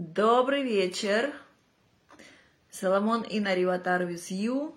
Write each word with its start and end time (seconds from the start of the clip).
Добрый 0.00 0.62
вечер. 0.62 1.34
Соломон 2.70 3.22
и 3.22 3.40
Нариватар 3.40 4.02
with 4.02 4.30
you. 4.30 4.76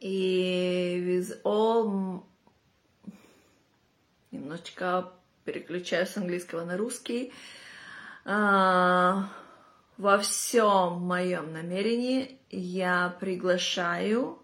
И 0.00 0.98
with 1.06 1.42
all... 1.42 2.24
Немножечко 4.30 5.12
переключаю 5.44 6.06
с 6.06 6.16
английского 6.16 6.64
на 6.64 6.78
русский. 6.78 7.34
А, 8.24 9.28
во 9.98 10.16
всем 10.20 11.02
моем 11.02 11.52
намерении 11.52 12.40
я 12.48 13.14
приглашаю 13.20 14.42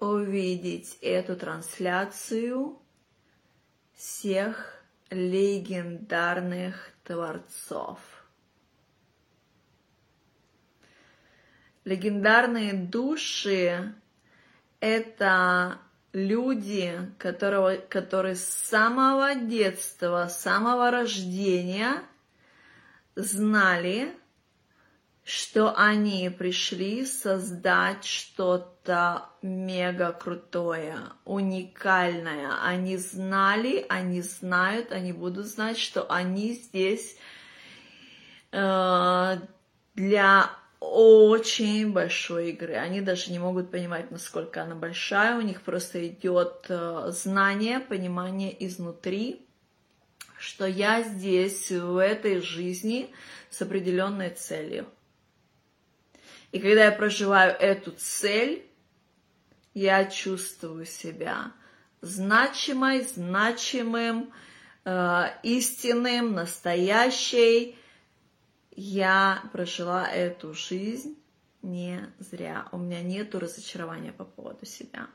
увидеть 0.00 0.96
эту 1.02 1.36
трансляцию 1.36 2.80
всех 3.92 4.82
легендарных 5.10 6.88
творцов. 7.04 7.98
Легендарные 11.84 12.74
души— 12.74 13.92
это 14.80 15.78
люди, 16.12 17.12
которого, 17.18 17.76
которые 17.76 18.36
с 18.36 18.44
самого 18.44 19.34
детства, 19.34 20.28
с 20.28 20.40
самого 20.40 20.90
рождения 20.90 22.02
знали, 23.16 24.14
что 25.24 25.74
они 25.76 26.30
пришли 26.30 27.04
создать 27.04 28.04
что-то 28.04 29.28
мега 29.40 30.12
крутое, 30.12 30.98
уникальное. 31.24 32.62
Они 32.62 32.96
знали, 32.96 33.84
они 33.88 34.20
знают, 34.20 34.92
они 34.92 35.12
будут 35.12 35.46
знать, 35.46 35.78
что 35.78 36.10
они 36.10 36.54
здесь 36.54 37.16
э, 38.50 39.36
для 39.94 40.61
очень 40.82 41.92
большой 41.92 42.50
игры. 42.50 42.74
Они 42.74 43.00
даже 43.00 43.30
не 43.30 43.38
могут 43.38 43.70
понимать, 43.70 44.10
насколько 44.10 44.62
она 44.62 44.74
большая. 44.74 45.38
У 45.38 45.40
них 45.40 45.62
просто 45.62 46.06
идет 46.08 46.66
э, 46.68 47.06
знание, 47.08 47.80
понимание 47.80 48.54
изнутри, 48.66 49.46
что 50.38 50.66
я 50.66 51.02
здесь, 51.02 51.70
в 51.70 51.96
этой 51.96 52.40
жизни, 52.40 53.10
с 53.48 53.62
определенной 53.62 54.30
целью. 54.30 54.86
И 56.50 56.58
когда 56.58 56.84
я 56.86 56.92
проживаю 56.92 57.54
эту 57.58 57.92
цель, 57.92 58.66
я 59.74 60.04
чувствую 60.04 60.84
себя 60.84 61.52
значимой, 62.00 63.02
значимым, 63.02 64.32
э, 64.84 65.24
истинным, 65.44 66.34
настоящей, 66.34 67.78
я 68.74 69.42
прожила 69.52 70.08
эту 70.08 70.54
жизнь 70.54 71.18
не 71.62 72.12
зря. 72.18 72.68
У 72.72 72.78
меня 72.78 73.02
нету 73.02 73.38
разочарования 73.38 74.12
по 74.12 74.24
поводу 74.24 74.66
себя. 74.66 75.08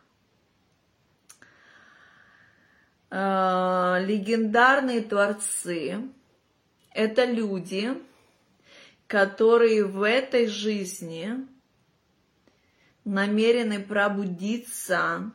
Э, 3.09 4.03
легендарные 4.05 5.01
творцы– 5.01 6.01
это 6.91 7.25
люди, 7.25 7.93
которые 9.07 9.85
в 9.85 10.03
этой 10.03 10.47
жизни 10.47 11.47
намерены 13.03 13.79
пробудиться 13.81 15.31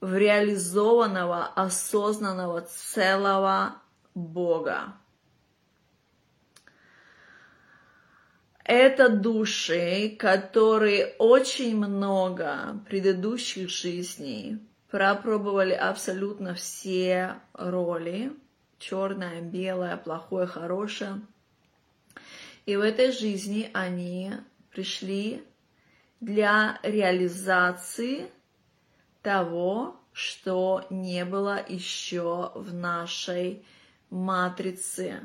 в 0.00 0.14
реализованного, 0.14 1.46
осознанного, 1.46 2.62
целого 2.62 3.76
Бога. 4.14 4.94
Это 8.64 9.08
души, 9.08 10.14
которые 10.18 11.14
очень 11.18 11.76
много 11.76 12.80
предыдущих 12.88 13.70
жизней 13.70 14.58
пропробовали 14.90 15.72
абсолютно 15.72 16.54
все 16.54 17.36
роли. 17.54 18.32
Черное, 18.78 19.40
белое, 19.40 19.96
плохое, 19.96 20.46
хорошее. 20.46 21.20
И 22.66 22.76
в 22.76 22.80
этой 22.80 23.12
жизни 23.12 23.70
они 23.72 24.32
пришли 24.70 25.44
для 26.20 26.78
реализации 26.82 28.30
того, 29.22 29.96
что 30.12 30.86
не 30.90 31.24
было 31.24 31.64
еще 31.66 32.52
в 32.54 32.74
нашей 32.74 33.64
матрице 34.10 35.20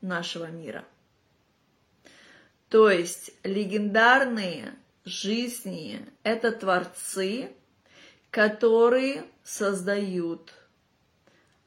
нашего 0.00 0.46
мира. 0.46 0.84
То 2.68 2.90
есть 2.90 3.32
легендарные 3.44 4.74
жизни– 5.04 6.04
это 6.22 6.52
творцы, 6.52 7.50
которые 8.30 9.24
создают 9.42 10.52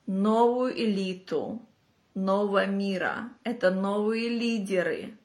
новую 0.06 0.78
элиту 0.78 1.66
нового 2.14 2.66
мира, 2.66 3.30
это 3.44 3.72
новые 3.72 4.30
лидеры, 4.30 5.18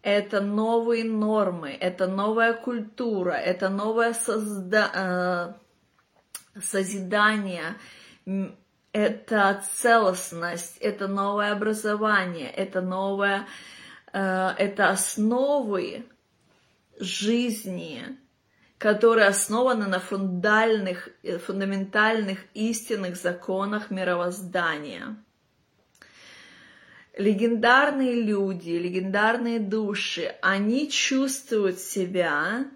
это 0.00 0.40
новые 0.40 1.04
нормы, 1.04 1.76
это 1.78 2.06
новая 2.06 2.54
культура, 2.54 3.32
это 3.32 3.68
новое 3.68 4.14
созда... 4.14 5.54
Э, 5.54 5.62
созидание, 6.60 7.76
это 8.92 9.62
целостность, 9.80 10.76
это 10.78 11.08
новое 11.08 11.52
образование, 11.52 12.50
это 12.50 12.82
новое 12.82 13.46
это 14.18 14.90
основы 14.90 16.04
жизни, 16.98 18.18
которые 18.78 19.28
основаны 19.28 19.86
на 19.86 20.00
фундальных, 20.00 21.08
э, 21.22 21.38
фундаментальных 21.38 22.40
истинных 22.54 23.16
законах 23.16 23.90
мировоздания. 23.90 25.16
Легендарные 27.16 28.22
люди, 28.22 28.70
легендарные 28.70 29.60
души, 29.60 30.34
они 30.40 30.90
чувствуют 30.90 31.78
себя 31.78 32.66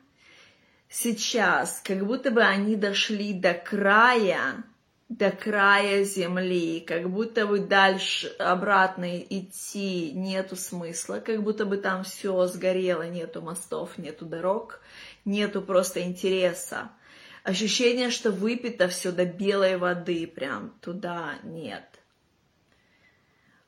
сейчас, 0.89 1.81
как 1.85 2.07
будто 2.07 2.31
бы 2.31 2.43
они 2.43 2.77
дошли 2.77 3.33
до 3.33 3.55
края 3.55 4.63
до 5.09 5.31
края 5.31 6.03
земли, 6.05 6.81
как 6.81 7.09
будто 7.11 7.47
бы 7.47 7.61
дальше 7.61 8.29
обратно 8.39 9.19
идти 9.19 10.11
нету 10.13 10.57
смысла, 10.57 11.21
как 11.21 11.43
будто 11.43 11.65
бы 11.65 11.77
там 11.77 12.03
все 12.03 12.47
сгорело, 12.47 13.09
нету 13.09 13.41
мостов, 13.41 13.99
нету 13.99 14.27
дорог, 14.27 14.81
нету 15.25 15.63
просто 15.63 16.03
интереса. 16.03 16.91
Ощущение, 17.45 18.11
что 18.11 18.33
выпито 18.33 18.89
все 18.89 19.13
до 19.13 19.25
белой 19.25 19.77
воды, 19.77 20.27
прям 20.27 20.71
туда 20.81 21.35
нет. 21.45 21.85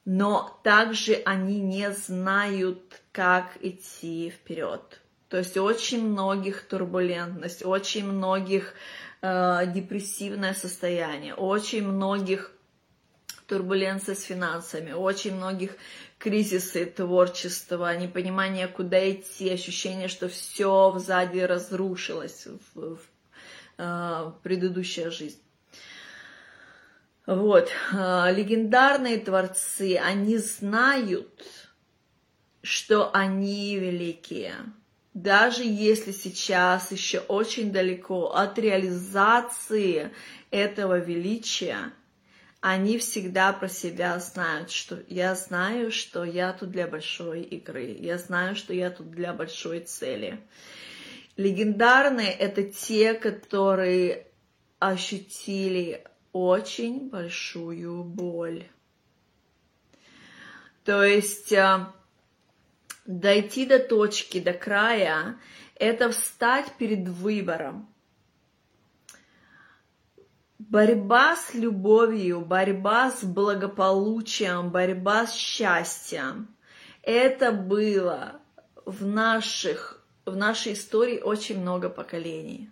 Но 0.04 0.58
также 0.64 1.14
они 1.24 1.60
не 1.60 1.92
знают, 1.92 3.00
как 3.12 3.56
идти 3.60 4.30
вперед. 4.30 5.00
То 5.28 5.36
есть 5.36 5.56
очень 5.56 6.08
многих 6.08 6.66
турбулентность, 6.66 7.64
очень 7.64 8.06
многих 8.10 8.74
э, 9.22 9.66
депрессивное 9.72 10.54
состояние, 10.54 11.34
очень 11.34 11.86
многих 11.86 12.52
турбуленция 13.46 14.14
с 14.14 14.22
финансами, 14.22 14.92
очень 14.92 15.34
многих 15.34 15.76
кризисы 16.18 16.84
творчества, 16.84 17.96
непонимание, 17.96 18.68
куда 18.68 19.10
идти, 19.10 19.50
ощущение, 19.50 20.08
что 20.08 20.28
все 20.28 20.94
сзади 20.98 21.38
разрушилось 21.38 22.46
в, 22.74 22.96
в 22.96 23.00
э, 23.78 24.32
предыдущая 24.42 25.10
жизнь. 25.10 25.40
Вот, 27.26 27.70
э, 27.92 28.32
легендарные 28.34 29.18
творцы, 29.18 29.96
они 29.96 30.38
знают, 30.38 31.44
что 32.62 33.10
они 33.14 33.76
великие, 33.76 34.54
даже 35.22 35.64
если 35.64 36.12
сейчас 36.12 36.92
еще 36.92 37.20
очень 37.20 37.72
далеко 37.72 38.30
от 38.30 38.58
реализации 38.58 40.10
этого 40.50 40.98
величия, 40.98 41.92
они 42.60 42.98
всегда 42.98 43.52
про 43.52 43.68
себя 43.68 44.18
знают, 44.18 44.70
что 44.70 45.02
я 45.08 45.34
знаю, 45.34 45.92
что 45.92 46.24
я 46.24 46.52
тут 46.52 46.70
для 46.70 46.86
большой 46.86 47.42
игры, 47.42 47.96
я 48.00 48.18
знаю, 48.18 48.56
что 48.56 48.72
я 48.72 48.90
тут 48.90 49.10
для 49.10 49.32
большой 49.32 49.80
цели. 49.80 50.40
Легендарные— 51.36 52.32
это 52.38 52.64
те, 52.64 53.14
которые 53.14 54.26
ощутили 54.80 56.04
очень 56.32 57.08
большую 57.08 58.02
боль. 58.02 58.66
То 60.84 61.04
есть 61.04 61.52
э, 61.52 61.86
Дойти 63.08 63.64
до 63.64 63.78
точки, 63.78 64.38
до 64.38 64.52
края, 64.52 65.38
это 65.76 66.10
встать 66.10 66.70
перед 66.76 67.08
выбором. 67.08 67.88
Борьба 70.58 71.34
с 71.34 71.54
любовью, 71.54 72.42
борьба 72.42 73.10
с 73.10 73.24
благополучием, 73.24 74.68
борьба 74.68 75.26
с 75.26 75.32
счастьем. 75.32 76.54
Это 77.02 77.50
было 77.50 78.42
в, 78.84 79.06
наших, 79.06 80.04
в 80.26 80.36
нашей 80.36 80.74
истории 80.74 81.20
очень 81.20 81.62
много 81.62 81.88
поколений. 81.88 82.68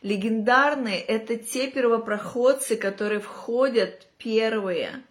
Легендарные– 0.00 0.98
это 1.02 1.36
те 1.36 1.70
первопроходцы, 1.70 2.76
которые 2.76 3.20
входят 3.20 4.06
первые 4.16 5.04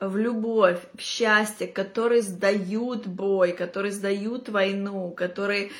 в 0.00 0.16
любовь, 0.16 0.80
в 0.94 1.00
счастье, 1.00 1.66
которые 1.66 2.22
сдают 2.22 3.06
бой, 3.06 3.52
которые 3.52 3.92
сдают 3.92 4.48
войну, 4.48 5.10
которые 5.10 5.70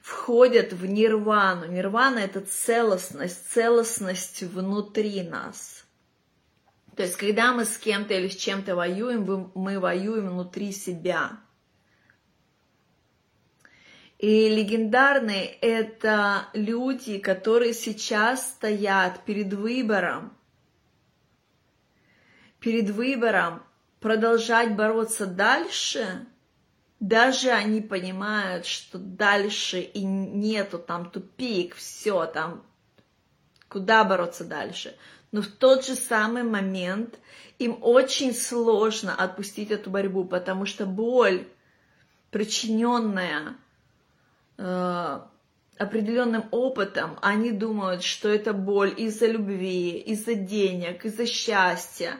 входят 0.00 0.72
в 0.72 0.86
нирвану. 0.86 1.66
Нирвана– 1.66 2.18
это 2.20 2.40
целостность, 2.40 3.50
целостность 3.50 4.42
внутри 4.42 5.22
нас. 5.22 5.84
То 6.96 7.02
есть, 7.02 7.16
когда 7.16 7.52
мы 7.52 7.64
с 7.64 7.78
кем-то 7.78 8.14
или 8.14 8.28
с 8.28 8.36
чем-то 8.36 8.74
воюем, 8.74 9.52
мы 9.54 9.78
воюем 9.78 10.30
внутри 10.30 10.72
себя. 10.72 11.40
И 14.18 14.48
легендарные– 14.50 15.46
это 15.62 16.48
люди, 16.52 17.18
которые 17.18 17.72
сейчас 17.72 18.50
стоят 18.50 19.24
перед 19.24 19.54
выбором, 19.54 20.36
перед 22.60 22.90
выбором 22.90 23.62
продолжать 24.00 24.76
бороться 24.76 25.26
дальше– 25.26 26.26
даже 27.00 27.50
они 27.50 27.80
понимают, 27.80 28.66
что 28.66 28.98
дальше 28.98 29.80
и 29.80 30.04
нету 30.04 30.78
там 30.78 31.10
тупик, 31.10 31.74
все 31.74 32.26
там, 32.26 32.62
куда 33.68 34.04
бороться 34.04 34.44
дальше. 34.44 34.94
Но 35.32 35.40
в 35.40 35.46
тот 35.46 35.86
же 35.86 35.94
самый 35.94 36.42
момент 36.42 37.18
им 37.58 37.78
очень 37.80 38.34
сложно 38.34 39.14
отпустить 39.14 39.70
эту 39.70 39.88
борьбу, 39.88 40.24
потому 40.24 40.66
что 40.66 40.84
боль, 40.84 41.48
причиненная 42.30 43.56
э, 44.58 45.20
определенным 45.78 46.48
опытом, 46.50 47.18
они 47.22 47.50
думают, 47.50 48.02
что 48.02 48.28
это 48.28 48.52
боль 48.52 48.92
из-за 48.94 49.26
любви, 49.26 49.98
из-за 50.00 50.34
денег, 50.34 51.06
из-за 51.06 51.24
счастья, 51.24 52.18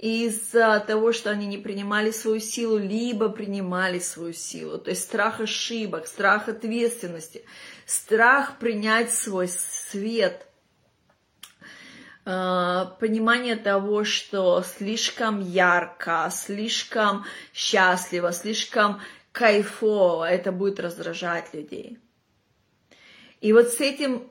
из-за 0.00 0.80
того, 0.80 1.12
что 1.12 1.30
они 1.30 1.46
не 1.46 1.58
принимали 1.58 2.10
свою 2.10 2.40
силу, 2.40 2.78
либо 2.78 3.28
принимали 3.28 3.98
свою 3.98 4.32
силу. 4.32 4.78
То 4.78 4.90
есть 4.90 5.02
страх 5.02 5.40
ошибок, 5.40 6.06
страх 6.06 6.48
ответственности, 6.48 7.44
страх 7.84 8.58
принять 8.58 9.12
свой 9.12 9.48
свет, 9.48 10.46
а, 12.24 12.96
понимание 12.98 13.56
того, 13.56 14.04
что 14.04 14.62
слишком 14.62 15.40
ярко, 15.40 16.30
слишком 16.32 17.26
счастливо, 17.52 18.32
слишком 18.32 19.02
кайфово, 19.32 20.30
это 20.30 20.50
будет 20.50 20.80
раздражать 20.80 21.52
людей. 21.52 21.98
И 23.42 23.52
вот 23.52 23.68
с 23.68 23.80
этим 23.80 24.30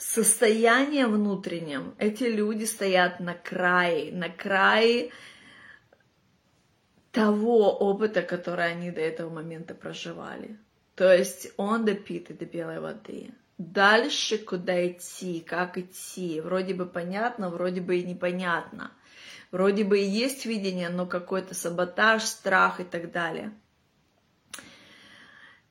состояние 0.00 1.06
внутреннем 1.06 1.94
эти 1.98 2.24
люди 2.24 2.64
стоят 2.64 3.20
на 3.20 3.34
крае, 3.34 4.12
на 4.12 4.30
крае 4.30 5.10
того 7.12 7.70
опыта, 7.76 8.22
который 8.22 8.72
они 8.72 8.90
до 8.90 9.00
этого 9.02 9.30
момента 9.30 9.74
проживали. 9.74 10.58
То 10.94 11.12
есть 11.12 11.52
он 11.56 11.84
допитый 11.84 12.34
до 12.34 12.46
белой 12.46 12.80
воды. 12.80 13.34
Дальше 13.58 14.38
куда 14.38 14.88
идти, 14.88 15.40
как 15.40 15.76
идти, 15.76 16.40
вроде 16.40 16.72
бы 16.72 16.86
понятно, 16.86 17.50
вроде 17.50 17.82
бы 17.82 17.98
и 17.98 18.04
непонятно. 18.04 18.92
Вроде 19.50 19.84
бы 19.84 19.98
и 19.98 20.04
есть 20.04 20.46
видение, 20.46 20.88
но 20.88 21.06
какой-то 21.06 21.54
саботаж, 21.54 22.22
страх 22.22 22.80
и 22.80 22.84
так 22.84 23.12
далее– 23.12 23.52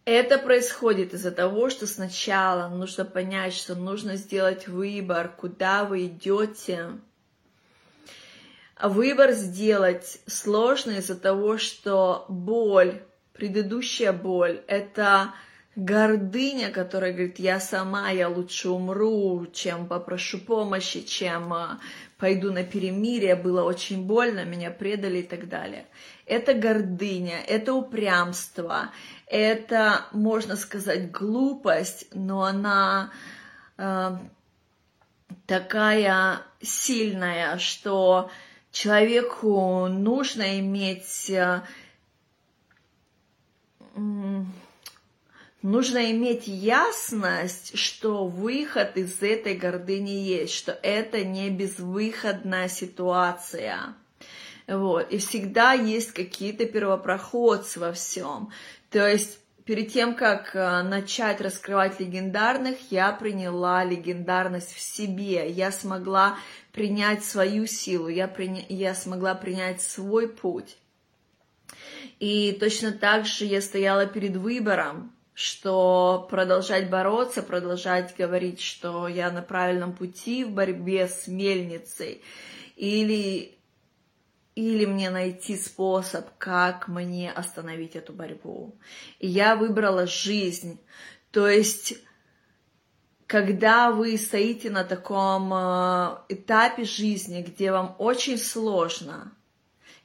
это 0.09 0.37
происходит 0.37 1.13
из-за 1.13 1.31
того, 1.31 1.69
что 1.69 1.85
сначала 1.87 2.67
нужно 2.69 3.05
понять, 3.05 3.53
что 3.53 3.75
нужно 3.75 4.15
сделать 4.15 4.67
выбор, 4.67 5.29
куда 5.29 5.85
вы 5.85 6.05
идете. 6.05 6.89
Выбор 8.81 9.31
сделать 9.31 10.19
сложно 10.25 10.91
из-за 10.91 11.15
того, 11.15 11.57
что 11.57 12.25
боль, 12.29 13.01
предыдущая 13.33 14.13
боль, 14.13 14.63
это 14.67 15.33
гордыня, 15.75 16.71
которая 16.71 17.13
говорит, 17.13 17.39
я 17.39 17.59
сама, 17.59 18.09
я 18.09 18.29
лучше 18.29 18.69
умру, 18.69 19.47
чем 19.53 19.87
попрошу 19.87 20.39
помощи, 20.39 21.01
чем 21.01 21.53
а, 21.53 21.79
пойду 22.17 22.51
на 22.51 22.63
перемирие, 22.63 23.35
было 23.35 23.63
очень 23.63 24.05
больно, 24.05 24.43
меня 24.45 24.71
предали 24.71 25.19
и 25.19 25.23
так 25.23 25.47
далее. 25.47 25.85
Это 26.29 26.53
гордыня, 26.53 27.41
это 27.47 27.73
упрямство, 27.73 28.91
это, 29.25 30.05
можно 30.11 30.55
сказать, 30.55 31.09
глупость, 31.09 32.07
но 32.13 32.43
она 32.43 33.11
э, 33.77 34.11
такая 35.47 36.41
сильная, 36.61 37.57
что 37.57 38.29
человеку 38.71 39.87
нужно 39.87 40.59
иметь... 40.59 41.31
Э, 41.31 41.63
Нужно 45.61 46.11
иметь 46.11 46.47
ясность, 46.47 47.77
что 47.77 48.27
выход 48.27 48.95
из 48.95 49.21
этой 49.21 49.55
гордыни 49.55 50.11
есть, 50.11 50.53
что 50.53 50.71
это 50.71 51.25
не 51.25 51.49
безвыходная 51.49 52.69
ситуация. 52.69 53.93
Вот. 54.69 55.11
И 55.11 55.17
всегда 55.17 55.73
есть 55.73 56.11
какие-то 56.11 56.65
первопроходцы 56.65 57.79
во 57.79 57.91
всем. 57.91 58.51
То 58.91 59.07
есть 59.07 59.39
перед 59.65 59.91
тем, 59.91 60.15
как 60.15 60.55
э, 60.55 60.83
начать 60.83 61.41
раскрывать 61.41 61.99
легендарных, 61.99 62.77
я 62.91 63.11
приняла 63.11 63.83
легендарность 63.83 64.73
в 64.73 64.79
себе. 64.79 65.49
Я 65.49 65.71
смогла 65.71 66.37
принять 66.71 67.23
свою 67.23 67.65
силу, 67.65 68.09
я, 68.09 68.27
приня... 68.27 68.63
я 68.69 68.93
смогла 68.93 69.33
принять 69.33 69.81
свой 69.81 70.29
путь. 70.29 70.77
И 72.19 72.55
точно 72.59 72.91
так 72.91 73.25
же 73.25 73.45
я 73.45 73.61
стояла 73.61 74.05
перед 74.05 74.35
выбором, 74.35 75.11
что 75.33 76.27
продолжать 76.29 76.91
бороться, 76.91 77.41
продолжать 77.41 78.15
говорить, 78.15 78.61
что 78.61 79.07
я 79.07 79.31
на 79.31 79.41
правильном 79.41 79.93
пути 79.93 80.43
в 80.43 80.51
борьбе 80.51 81.07
с 81.07 81.27
мельницей, 81.27 82.21
или, 82.75 83.57
или 84.59 84.85
мне 84.85 85.09
найти 85.09 85.55
способ, 85.55 86.27
как 86.37 86.87
мне 86.87 87.31
остановить 87.31 87.95
эту 87.95 88.13
борьбу. 88.13 88.75
И 89.19 89.27
я 89.27 89.55
выбрала 89.55 90.05
жизнь. 90.05 90.79
То 91.31 91.47
есть, 91.47 91.95
когда 93.25 93.91
вы 93.91 94.17
стоите 94.17 94.69
на 94.69 94.83
таком 94.83 95.53
э, 95.53 96.17
этапе 96.29 96.83
жизни, 96.83 97.41
где 97.41 97.71
вам 97.71 97.95
очень 97.99 98.37
сложно, 98.37 99.31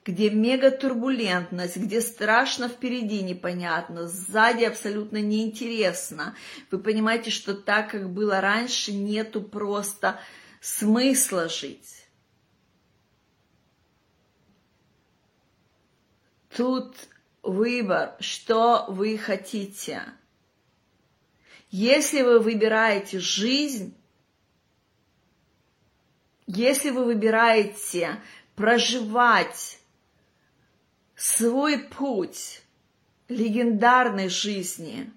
где 0.04 0.30
мега 0.30 0.70
турбулентность, 0.70 1.76
где 1.76 2.00
страшно 2.00 2.68
впереди 2.68 3.23
непонятно, 3.23 4.06
сзади 4.06 4.64
абсолютно 4.64 5.20
неинтересно. 5.20 6.37
Вы 6.70 6.78
понимаете, 6.78 7.30
что 7.30 7.54
так, 7.54 7.90
как 7.90 8.11
было 8.11 8.40
раньше, 8.40 8.92
нету 8.92 9.42
просто 9.42 10.20
смысла 10.61 11.49
жить. 11.49 12.03
Тут 16.56 16.94
выбор, 17.42 18.16
что 18.20 18.87
вы 18.88 19.18
хотите. 19.18 20.02
Если 21.70 22.23
вы 22.23 22.38
выбираете 22.38 23.18
жизнь, 23.18 23.96
если 26.46 26.90
вы 26.90 27.04
выбираете 27.04 28.20
проживать 28.54 29.78
свой 31.16 31.78
путь 31.78 32.62
легендарной 33.28 34.28
жизни. 34.28 35.11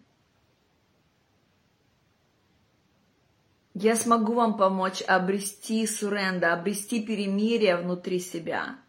Я 3.73 3.95
смогу 3.95 4.33
вам 4.33 4.57
помочь 4.57 5.03
обрести 5.03 5.85
суренда, 5.85 6.53
обрести 6.53 7.03
перемирие 7.03 7.75
внутри 7.75 8.19
себя, 8.19 8.79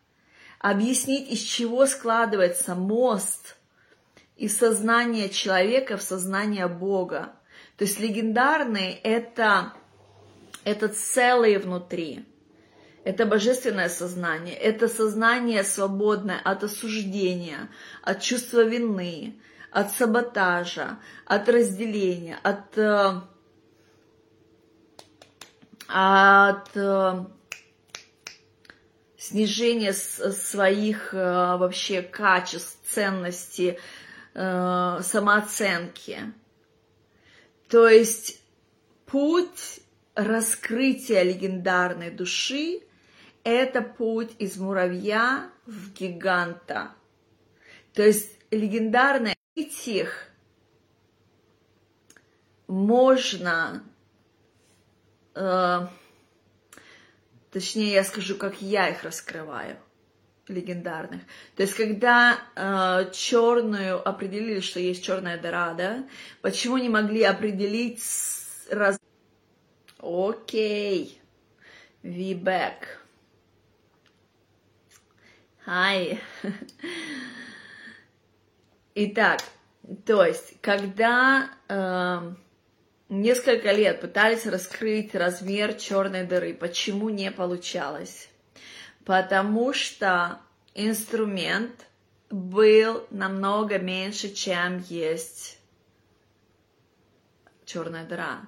объяснить, 0.58 1.30
из 1.30 1.40
чего 1.40 1.86
складывается 1.86 2.74
мост 2.74 3.56
из 4.36 4.56
сознания 4.56 5.28
человека 5.28 5.96
в 5.96 6.02
сознание 6.02 6.68
Бога. 6.68 7.32
То 7.76 7.84
есть 7.84 8.00
легендарный 8.00 8.92
это, 9.02 9.72
это 10.64 10.88
целые 10.88 11.58
внутри– 11.58 12.24
это 13.08 13.24
божественное 13.24 13.88
сознание, 13.88 14.54
это 14.54 14.86
сознание 14.86 15.64
свободное 15.64 16.38
от 16.44 16.64
осуждения, 16.64 17.70
от 18.02 18.20
чувства 18.20 18.64
вины, 18.64 19.40
от 19.70 19.92
саботажа, 19.92 20.98
от 21.24 21.48
разделения, 21.48 22.38
от, 22.42 22.76
э, 22.76 23.20
от 25.88 26.76
э, 26.76 27.24
снижение 29.28 29.92
своих 29.92 31.12
э, 31.12 31.16
вообще 31.16 32.02
качеств, 32.02 32.78
ценностей, 32.88 33.78
э, 34.34 35.00
самооценки. 35.02 36.32
То 37.68 37.88
есть 37.88 38.40
путь 39.06 39.80
раскрытия 40.14 41.22
легендарной 41.22 42.10
души– 42.10 42.80
это 43.44 43.82
путь 43.82 44.32
из 44.38 44.56
муравья 44.56 45.50
в 45.66 45.92
гиганта. 45.92 46.92
То 47.94 48.02
есть 48.02 48.32
легендарные 48.50 49.36
этих 49.54 50.28
можно, 52.66 53.82
э, 55.34 55.86
точнее 57.50 57.92
я 57.92 58.04
скажу, 58.04 58.36
как 58.36 58.60
я 58.60 58.88
их 58.88 59.02
раскрываю 59.02 59.76
легендарных. 60.48 61.22
То 61.56 61.62
есть, 61.62 61.74
когда 61.74 62.38
э, 62.56 63.10
черную 63.12 64.06
определили, 64.06 64.60
что 64.60 64.80
есть 64.80 65.04
черная 65.04 65.38
дыра, 65.38 65.74
да, 65.74 66.06
почему 66.40 66.78
не 66.78 66.88
могли 66.88 67.22
определить 67.22 68.02
раз... 68.70 68.98
Окей, 70.00 71.20
we 72.02 72.34
back. 72.34 72.84
Hi. 75.66 76.18
Итак, 78.94 79.42
то 80.06 80.24
есть, 80.24 80.60
когда 80.60 81.50
э, 81.68 82.34
несколько 83.08 83.72
лет 83.72 84.00
пытались 84.00 84.46
раскрыть 84.46 85.14
размер 85.14 85.74
черной 85.74 86.24
дыры, 86.24 86.54
почему 86.54 87.08
не 87.08 87.30
получалось? 87.30 88.28
Потому 89.04 89.72
что 89.72 90.40
инструмент 90.74 91.86
был 92.30 93.06
намного 93.10 93.78
меньше, 93.78 94.32
чем 94.34 94.84
есть 94.88 95.58
черная 97.64 98.04
дыра. 98.04 98.40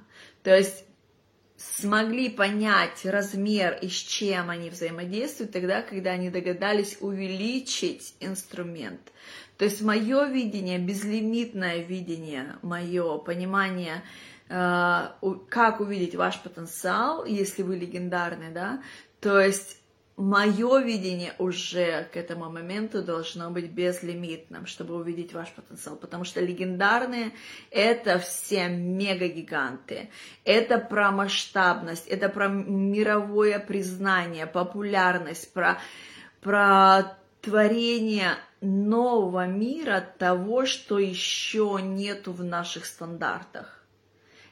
То 0.42 0.56
есть 0.56 0.84
смогли 1.56 2.30
понять 2.30 3.04
размер 3.04 3.78
и 3.80 3.88
с 3.88 3.92
чем 3.92 4.48
они 4.48 4.70
взаимодействуют 4.70 5.52
тогда, 5.52 5.82
когда 5.82 6.12
они 6.12 6.30
догадались 6.30 6.96
увеличить 7.00 8.14
инструмент. 8.20 9.00
То 9.58 9.66
есть 9.66 9.82
мое 9.82 10.26
видение, 10.26 10.78
безлимитное 10.78 11.82
видение, 11.82 12.56
мое 12.62 13.18
понимание, 13.18 14.02
как 14.50 15.80
увидеть 15.80 16.16
ваш 16.16 16.40
потенциал, 16.40 17.24
если 17.24 17.62
вы 17.62 17.76
легендарный, 17.76 18.50
да, 18.50 18.82
то 19.20 19.40
есть 19.40 19.80
мое 20.16 20.80
видение 20.80 21.34
уже 21.38 22.08
к 22.12 22.16
этому 22.16 22.50
моменту 22.50 23.02
должно 23.02 23.50
быть 23.50 23.70
безлимитным, 23.70 24.66
чтобы 24.66 24.96
увидеть 24.96 25.32
ваш 25.32 25.50
потенциал, 25.50 25.96
потому 25.96 26.24
что 26.24 26.40
легендарные— 26.40 27.32
это 27.70 28.18
все 28.18 28.68
мега-гиганты, 28.68 30.10
это 30.44 30.78
про 30.78 31.10
масштабность, 31.10 32.06
это 32.08 32.28
про 32.28 32.48
мировое 32.48 33.60
признание, 33.60 34.46
популярность, 34.46 35.52
про, 35.52 35.78
про 36.40 37.16
творение 37.40 38.34
нового 38.60 39.46
мира, 39.46 40.04
того, 40.18 40.66
что 40.66 40.98
еще 40.98 41.78
нету 41.80 42.32
в 42.32 42.44
наших 42.44 42.84
стандартах. 42.84 43.79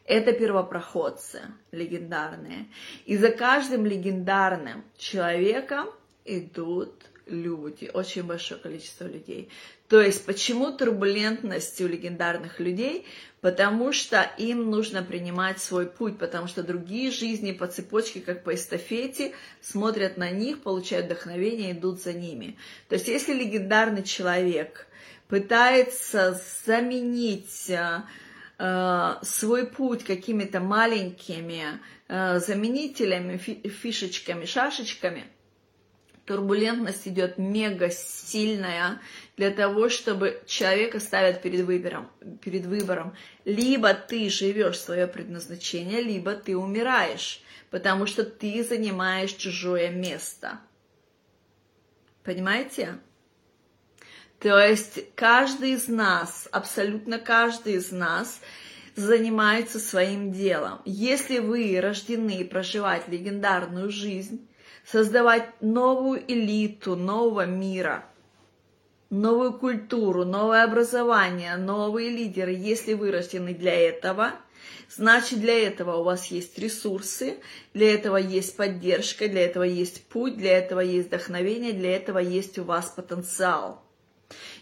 Это 0.09 0.33
первопроходцы 0.33 1.43
легендарные. 1.71 2.67
И 3.05 3.19
за 3.19 3.31
каждым 3.31 3.85
легендарным 3.85 4.83
человеком 4.97 5.89
идут 6.25 6.95
люди, 7.27 7.91
очень 7.93 8.23
большое 8.23 8.59
количество 8.59 9.05
людей. 9.05 9.51
То 9.87 10.01
есть 10.01 10.25
почему 10.25 10.73
турбулентность 10.73 11.79
у 11.83 11.87
легендарных 11.87 12.59
людей? 12.59 13.05
Потому 13.43 13.93
что 13.93 14.23
им 14.39 14.71
нужно 14.71 15.03
принимать 15.03 15.61
свой 15.61 15.85
путь, 15.85 16.19
потому 16.19 16.49
что 16.49 16.63
другие 16.63 17.11
жизни 17.11 17.53
по 17.53 17.67
цепочке, 17.67 18.21
как 18.21 18.45
по 18.45 18.55
эстафете, 18.55 19.33
смотрят 19.61 20.17
на 20.17 20.31
них, 20.31 20.63
получают 20.63 21.05
вдохновение, 21.05 21.73
идут 21.73 22.01
за 22.01 22.15
ними. 22.15 22.57
То 22.89 22.95
есть 22.95 23.09
если 23.09 23.35
легендарный 23.35 24.05
человек 24.05 24.87
пытается 25.29 26.41
заменить 26.65 27.71
Э, 28.59 29.19
свой 29.23 29.67
путь 29.67 30.03
какими-то 30.03 30.59
маленькими 30.59 31.81
э, 32.09 32.41
заменителями, 32.41 33.37
фишечками, 33.37 34.47
шашечками, 34.47 35.29
турбулентность 36.25 37.07
идет 37.07 37.39
мега 37.39 37.89
сильная 37.91 39.01
для 39.37 39.53
того, 39.53 39.89
чтобы 39.89 40.43
человека 40.47 40.99
ставят 40.99 41.41
перед 41.41 41.61
выбором, 41.61 42.11
перед 42.43 42.67
выбором. 42.67 43.15
Либо 43.45 43.95
ты 43.95 44.29
живешь 44.29 44.81
свое 44.81 45.07
предназначение, 45.07 46.03
либо 46.03 46.35
ты 46.35 46.57
умираешь, 46.57 47.41
потому 47.71 48.07
что 48.07 48.25
ты 48.25 48.65
занимаешь 48.65 49.35
чужое 49.35 49.91
место. 49.91 50.59
Понимаете? 52.25 52.99
То 54.41 54.57
есть 54.61 55.15
каждый 55.17 55.73
из 55.73 55.89
нас, 55.89 56.49
абсолютно 56.53 57.19
каждый 57.19 57.75
из 57.75 57.91
нас 57.91 58.41
занимается 58.95 59.81
своим 59.81 60.33
делом. 60.33 60.81
Если 60.85 61.39
вы 61.39 61.81
рождены 61.81 62.45
проживать 62.45 63.09
легендарную 63.09 63.91
жизнь, 63.91 64.49
создавать 64.85 65.49
новую 65.61 66.23
элиту 66.31 66.95
нового 66.95 67.47
мира, 67.47 68.05
новую 69.11 69.55
культуру, 69.55 70.25
новое 70.25 70.63
образование, 70.63 71.57
новые 71.57 72.09
лидеры, 72.09 72.53
если 72.53 72.95
вы 72.95 73.11
рождены 73.11 73.55
для 73.55 73.75
этого, 73.75 74.33
значит 74.89 75.41
для 75.41 75.67
этого 75.67 75.97
у 75.97 76.05
вас 76.05 76.27
есть 76.27 76.59
ресурсы, 76.59 77.39
для 77.75 77.93
этого 77.93 78.17
есть 78.17 78.57
поддержка, 78.57 79.29
для 79.29 79.45
этого 79.47 79.65
есть 79.65 80.07
путь, 80.07 80.37
для 80.37 80.59
этого 80.59 80.79
есть 80.81 81.09
вдохновение, 81.09 81.73
для 81.73 81.97
этого 81.97 82.19
есть 82.19 82.57
у 82.59 82.65
вас 82.65 82.87
потенциал. 82.91 83.83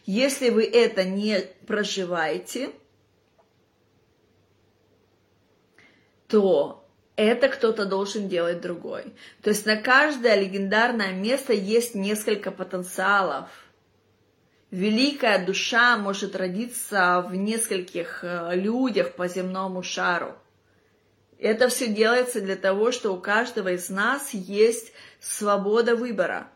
Если 0.04 0.50
вы 0.50 0.64
это 0.64 1.04
не 1.04 1.40
проживаете, 1.66 2.70
то 6.28 6.86
это 7.16 7.48
кто-то 7.48 7.86
должен 7.86 8.28
делать 8.28 8.60
другой. 8.60 9.14
То 9.42 9.50
есть 9.50 9.66
на 9.66 9.76
каждое 9.76 10.36
легендарное 10.40 11.12
место 11.12 11.52
есть 11.52 11.94
несколько 11.94 12.50
потенциалов. 12.50 13.48
Великая 14.70 15.44
душа 15.44 15.96
может 15.96 16.36
родиться 16.36 17.24
в 17.26 17.34
нескольких 17.34 18.22
э, 18.22 18.54
людях 18.54 19.14
по 19.14 19.28
земному 19.28 19.82
шару. 19.82 20.36
Это 21.38 21.68
все 21.68 21.86
делается 21.88 22.40
для 22.40 22.56
того, 22.56 22.90
что 22.92 23.14
у 23.14 23.20
каждого 23.20 23.72
из 23.72 23.88
нас 23.90 24.34
есть 24.34 24.92
свобода 25.20 25.94
выбора. 25.94 26.50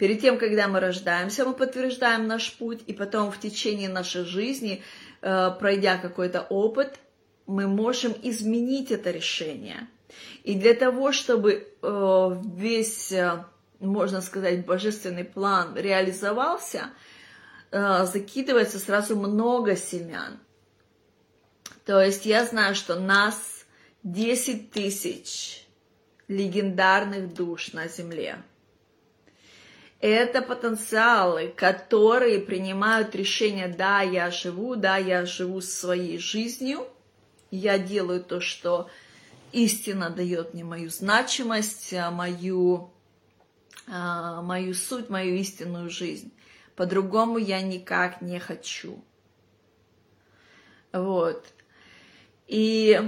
Перед 0.00 0.22
тем, 0.22 0.38
когда 0.38 0.66
мы 0.66 0.80
рождаемся, 0.80 1.44
мы 1.44 1.52
подтверждаем 1.52 2.26
наш 2.26 2.54
путь, 2.54 2.80
и 2.86 2.94
потом 2.94 3.30
в 3.30 3.38
течение 3.38 3.90
нашей 3.90 4.24
жизни, 4.24 4.82
э, 5.20 5.50
пройдя 5.60 5.98
какой-то 5.98 6.40
опыт, 6.40 6.98
мы 7.46 7.68
можем 7.68 8.14
изменить 8.22 8.90
это 8.90 9.10
решение. 9.10 9.88
И 10.42 10.54
для 10.54 10.72
того, 10.72 11.12
чтобы 11.12 11.68
э, 11.82 12.36
весь, 12.56 13.12
э, 13.12 13.44
можно 13.78 14.22
сказать, 14.22 14.64
божественный 14.64 15.24
план 15.24 15.76
реализовался, 15.76 16.90
закидывается 17.70 18.80
сразу 18.80 19.16
много 19.16 19.76
семян. 19.76 20.40
То 21.84 22.00
есть 22.00 22.26
я 22.26 22.44
знаю, 22.46 22.74
что 22.74 22.98
нас 22.98 23.66
10 24.02 24.72
тысяч 24.72 25.66
легендарных 26.26 27.34
душ 27.34 27.74
на 27.74 27.86
Земле– 27.86 28.42
это 30.00 30.40
потенциалы, 30.40 31.52
которые 31.54 32.40
принимают 32.40 33.14
решение, 33.14 33.68
да, 33.68 34.00
я 34.00 34.30
живу, 34.30 34.74
да, 34.74 34.96
я 34.96 35.26
живу 35.26 35.60
своей 35.60 36.18
жизнью, 36.18 36.88
я 37.50 37.78
делаю 37.78 38.24
то, 38.24 38.40
что 38.40 38.88
истина 39.52 40.08
дает 40.08 40.54
мне 40.54 40.64
мою 40.64 40.88
значимость, 40.88 41.92
а, 41.92 42.10
мою, 42.10 42.90
а, 43.86 44.40
мою 44.40 44.72
суть, 44.74 45.10
мою 45.10 45.34
истинную 45.36 45.90
жизнь. 45.90 46.32
По-другому 46.76 47.36
я 47.36 47.60
никак 47.60 48.22
не 48.22 48.38
хочу. 48.38 49.04
Вот. 50.92 51.44
И 52.46 52.98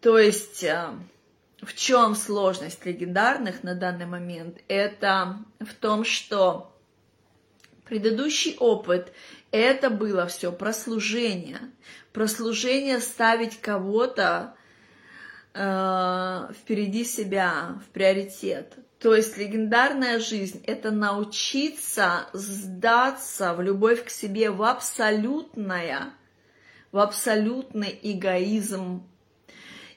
то 0.00 0.18
есть 0.18 0.62
а, 0.64 0.98
в 1.64 1.74
чем 1.74 2.14
сложность 2.14 2.84
легендарных 2.84 3.62
на 3.62 3.74
данный 3.74 4.06
момент? 4.06 4.58
Это 4.68 5.38
в 5.60 5.74
том, 5.74 6.04
что 6.04 6.72
предыдущий 7.84 8.56
опыт 8.58 9.12
это 9.50 9.90
было 9.90 10.26
все 10.26 10.50
про 10.50 10.72
служение. 10.72 11.60
Про 12.12 12.26
служение 12.26 13.00
ставить 13.00 13.60
кого-то 13.60 14.54
э, 15.52 16.48
впереди 16.54 17.04
себя, 17.04 17.78
в 17.86 17.92
приоритет. 17.92 18.74
То 18.98 19.14
есть 19.14 19.36
легендарная 19.36 20.18
жизнь– 20.18 20.62
это 20.66 20.90
научиться 20.90 22.26
сдаться 22.32 23.54
в 23.54 23.60
любовь 23.60 24.04
к 24.04 24.08
себе 24.10 24.50
в 24.50 24.62
абсолютное, 24.62 26.14
в 26.90 26.98
абсолютный 26.98 27.98
эгоизм, 28.02 29.06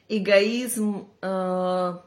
эгоизм 0.10 1.08
э, 1.22 1.98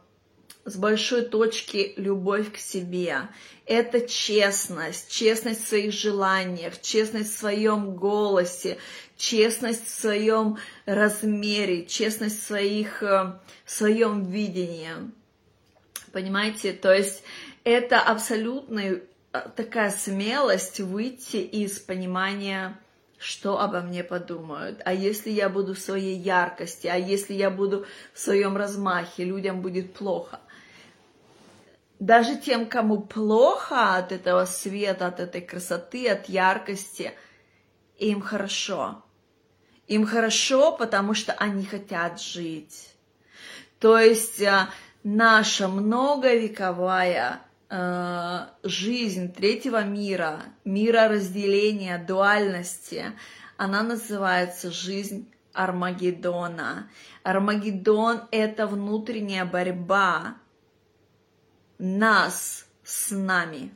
с 0.65 0.77
большой 0.77 1.23
точки 1.23 1.95
любовь 1.97 2.53
к 2.53 2.57
себе. 2.57 3.29
Это 3.67 4.07
честность, 4.07 5.11
честность 5.11 5.65
в 5.65 5.69
своих 5.69 5.93
желаниях, 5.93 6.81
честность 6.81 7.35
в 7.35 7.39
своем 7.39 7.95
голосе, 7.95 8.79
честность 9.17 9.87
в 9.87 10.01
своем 10.01 10.59
размере, 10.87 11.87
честность 11.87 12.41
в, 12.41 12.47
своих, 12.47 13.03
э, 13.03 13.39
в 13.65 13.71
своем 13.71 14.25
видении. 14.25 14.91
Понимаете? 16.13 16.73
То 16.73 16.93
есть 16.93 17.23
это 17.65 18.01
абсолютная 18.01 19.03
э, 19.33 19.41
такая 19.55 19.91
смелость 19.91 20.81
выйти 20.81 21.37
из 21.37 21.79
понимания 21.79 22.79
что 23.21 23.61
обо 23.61 23.81
мне 23.81 24.03
подумают, 24.03 24.81
а 24.85 24.93
если 24.93 25.31
я 25.31 25.49
буду 25.49 25.75
в 25.75 25.79
своей 25.79 26.17
яркости, 26.17 26.89
а 26.89 26.97
если 26.97 27.35
я 27.35 27.51
буду 27.51 27.87
в 28.13 28.19
своем 28.19 28.57
размахе, 28.57 29.25
людям 29.25 29.61
будет 29.61 29.93
плохо 29.95 30.41
даже 32.01 32.37
тем, 32.37 32.67
кому 32.67 33.03
плохо 33.03 33.97
от 33.97 34.11
этого 34.11 34.47
света, 34.47 35.07
от 35.07 35.21
этой 35.21 35.43
красоты, 35.43 36.09
от 36.09 36.29
яркости, 36.29 37.13
им 37.99 38.23
хорошо. 38.23 39.05
Им 39.87 40.07
хорошо, 40.07 40.73
потому 40.73 41.15
что 41.15 41.35
они 41.35 41.65
хотят 41.65 42.21
жить. 42.21 42.95
То 43.79 43.99
есть 43.99 44.41
э, 44.41 44.69
наша 45.05 45.69
многовековая 45.69 47.41
э, 47.71 48.47
жизнь 48.63 49.33
третьего 49.33 49.85
мира, 49.85 50.43
мира 50.65 51.09
разделения, 51.09 51.99
дуальности, 51.99 53.13
она 53.57 53.83
называется 53.83 54.71
жизнь 54.71 55.31
Армагеддона. 55.53 56.91
Армагеддон– 57.23 58.23
это 58.31 58.67
внутренняя 58.67 59.45
борьба 59.45 60.37
нас 61.79 62.67
с 62.85 63.11
нами. 63.11 63.73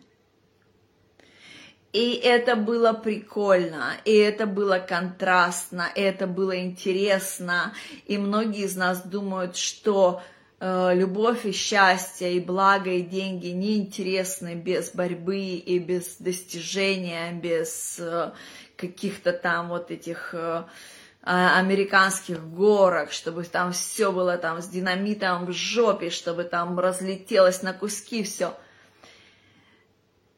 И 1.92 2.14
это 2.14 2.56
было 2.56 2.92
прикольно, 2.92 3.92
и 4.04 4.16
это 4.16 4.46
было 4.46 4.78
контрастно, 4.80 5.88
и 5.94 6.00
это 6.00 6.26
было 6.26 6.60
интересно. 6.60 7.72
И 8.06 8.18
многие 8.18 8.64
из 8.64 8.74
нас 8.74 9.02
думают, 9.02 9.56
что 9.56 10.20
любовь 10.94 11.44
и 11.46 11.52
счастье, 11.52 12.34
и 12.34 12.40
благо, 12.40 12.90
и 12.90 13.02
деньги 13.02 13.48
неинтересны 13.48 14.54
без 14.54 14.90
борьбы 14.92 15.38
и 15.38 15.78
без 15.78 16.16
достижения, 16.16 17.32
без 17.32 17.98
э, 17.98 18.32
каких-то 18.76 19.32
там 19.32 19.68
вот 19.68 19.90
этих... 19.90 20.34
Э, 20.34 20.64
а, 21.26 21.58
американских 21.58 22.38
горок, 22.50 23.10
чтобы 23.10 23.44
там 23.44 23.72
все 23.72 24.12
было 24.12 24.36
там 24.36 24.60
с 24.60 24.68
динамитом 24.68 25.46
в 25.46 25.52
жопе, 25.52 26.10
чтобы 26.10 26.44
там 26.44 26.78
разлетелось 26.78 27.62
на 27.62 27.72
куски 27.72 28.22
все. 28.22 28.54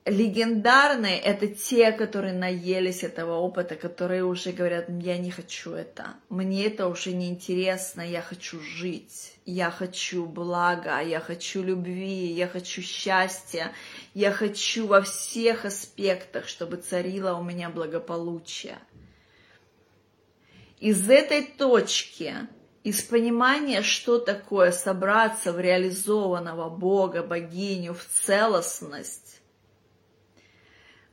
Легендарные– 0.06 1.18
это 1.32 1.48
те, 1.48 1.90
которые 1.90 2.32
наелись 2.32 3.02
этого 3.02 3.34
опыта, 3.38 3.74
которые 3.74 4.24
уже 4.24 4.52
говорят, 4.52 4.86
я 4.88 5.18
не 5.18 5.32
хочу 5.32 5.72
это, 5.72 6.14
мне 6.28 6.66
это 6.66 6.86
уже 6.86 7.12
не 7.12 7.28
интересно, 7.28 8.02
я 8.02 8.22
хочу 8.22 8.60
жить, 8.60 9.36
я 9.44 9.70
хочу 9.70 10.24
блага, 10.24 11.00
я 11.00 11.18
хочу 11.18 11.62
любви, 11.62 12.32
я 12.32 12.46
хочу 12.46 12.82
счастья, 12.82 13.72
я 14.14 14.30
хочу 14.30 14.86
во 14.86 15.02
всех 15.02 15.64
аспектах, 15.64 16.46
чтобы 16.46 16.76
царило 16.76 17.34
у 17.34 17.42
меня 17.42 17.68
благополучие– 17.68 18.78
из 20.80 21.08
этой 21.08 21.42
точки, 21.42 22.34
из 22.84 23.02
понимания, 23.02 23.82
что 23.82 24.18
такое 24.18 24.72
собраться 24.72 25.52
в 25.52 25.58
реализованного 25.58 26.68
Бога, 26.68 27.22
богиню, 27.22 27.94
в 27.94 28.04
целостность, 28.04 29.35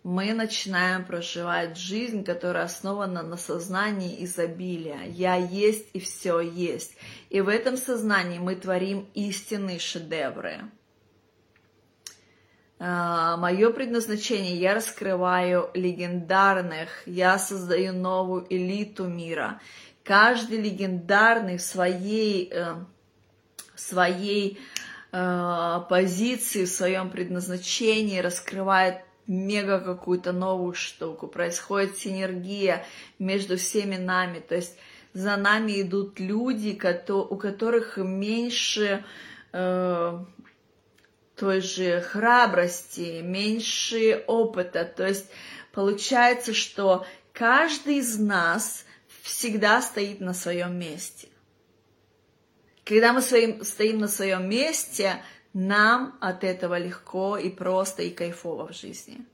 мы 0.03 0.33
начинаем 0.33 1.05
проживать 1.05 1.77
жизнь, 1.77 2.25
которая 2.25 2.65
основана 2.65 3.23
на 3.23 3.37
сознании 3.37 4.23
изобилия. 4.25 5.03
Я 5.07 5.35
есть 5.35 5.87
и 5.93 5.99
все 6.01 6.41
есть. 6.41 6.97
И 7.29 7.39
в 7.39 7.47
этом 7.47 7.77
сознании 7.77 8.37
мы 8.37 8.55
творим 8.55 9.07
истинные 9.13 9.79
шедевры. 9.79 10.65
А, 12.79 13.37
Мое 13.37 13.69
предназначение, 13.69 14.57
я 14.57 14.75
раскрываю 14.75 15.69
легендарных, 15.73 16.89
я 17.05 17.39
создаю 17.39 17.93
новую 17.93 18.45
элиту 18.49 19.05
мира. 19.05 19.61
Каждый 20.03 20.59
легендарный 20.59 21.55
в 21.55 21.61
своей, 21.61 22.49
э, 22.51 22.75
в 23.73 23.79
своей 23.79 24.59
э, 25.13 25.79
позиции, 25.89 26.65
в 26.65 26.69
своем 26.69 27.09
предназначении 27.09 28.19
раскрывает 28.19 28.97
мега 29.27 29.79
какую-то 29.79 30.31
новую 30.31 30.73
штуку. 30.73 31.27
Происходит 31.27 31.97
синергия 31.97 32.85
между 33.19 33.57
всеми 33.57 33.95
нами. 33.95 34.39
То 34.39 34.55
есть 34.55 34.77
за 35.13 35.37
нами 35.37 35.81
идут 35.81 36.19
люди, 36.19 36.79
у 37.09 37.35
которых 37.37 37.97
меньше 37.97 39.03
э, 39.51 40.25
той 41.35 41.61
же 41.61 42.01
храбрости, 42.01 43.21
меньше 43.21 44.23
опыта. 44.27 44.85
То 44.85 45.07
есть 45.07 45.29
получается, 45.71 46.53
что 46.53 47.05
каждый 47.31 47.97
из 47.97 48.19
нас 48.19 48.85
всегда 49.21 49.81
стоит 49.81 50.19
на 50.19 50.33
своем 50.33 50.77
месте. 50.77 51.29
Когда 52.83 53.13
мы 53.13 53.21
своим, 53.21 53.63
стоим 53.63 53.99
на 53.99 54.07
своем 54.07 54.49
месте, 54.49 55.21
нам 55.53 56.17
от 56.19 56.43
этого 56.43 56.77
легко 56.77 57.37
и 57.37 57.49
просто 57.49 58.03
и 58.03 58.09
кайфово 58.09 58.67
в 58.67 58.75
жизни. 58.75 59.25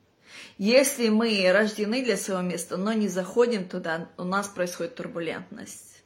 Если 0.57 1.09
мы 1.09 1.49
рождены 1.51 2.03
для 2.03 2.17
своего 2.17 2.43
места, 2.43 2.77
но 2.77 2.93
не 2.93 3.07
заходим 3.07 3.67
туда, 3.67 4.09
у 4.17 4.23
нас 4.23 4.47
происходит 4.47 4.95
турбулентность. 4.95 6.03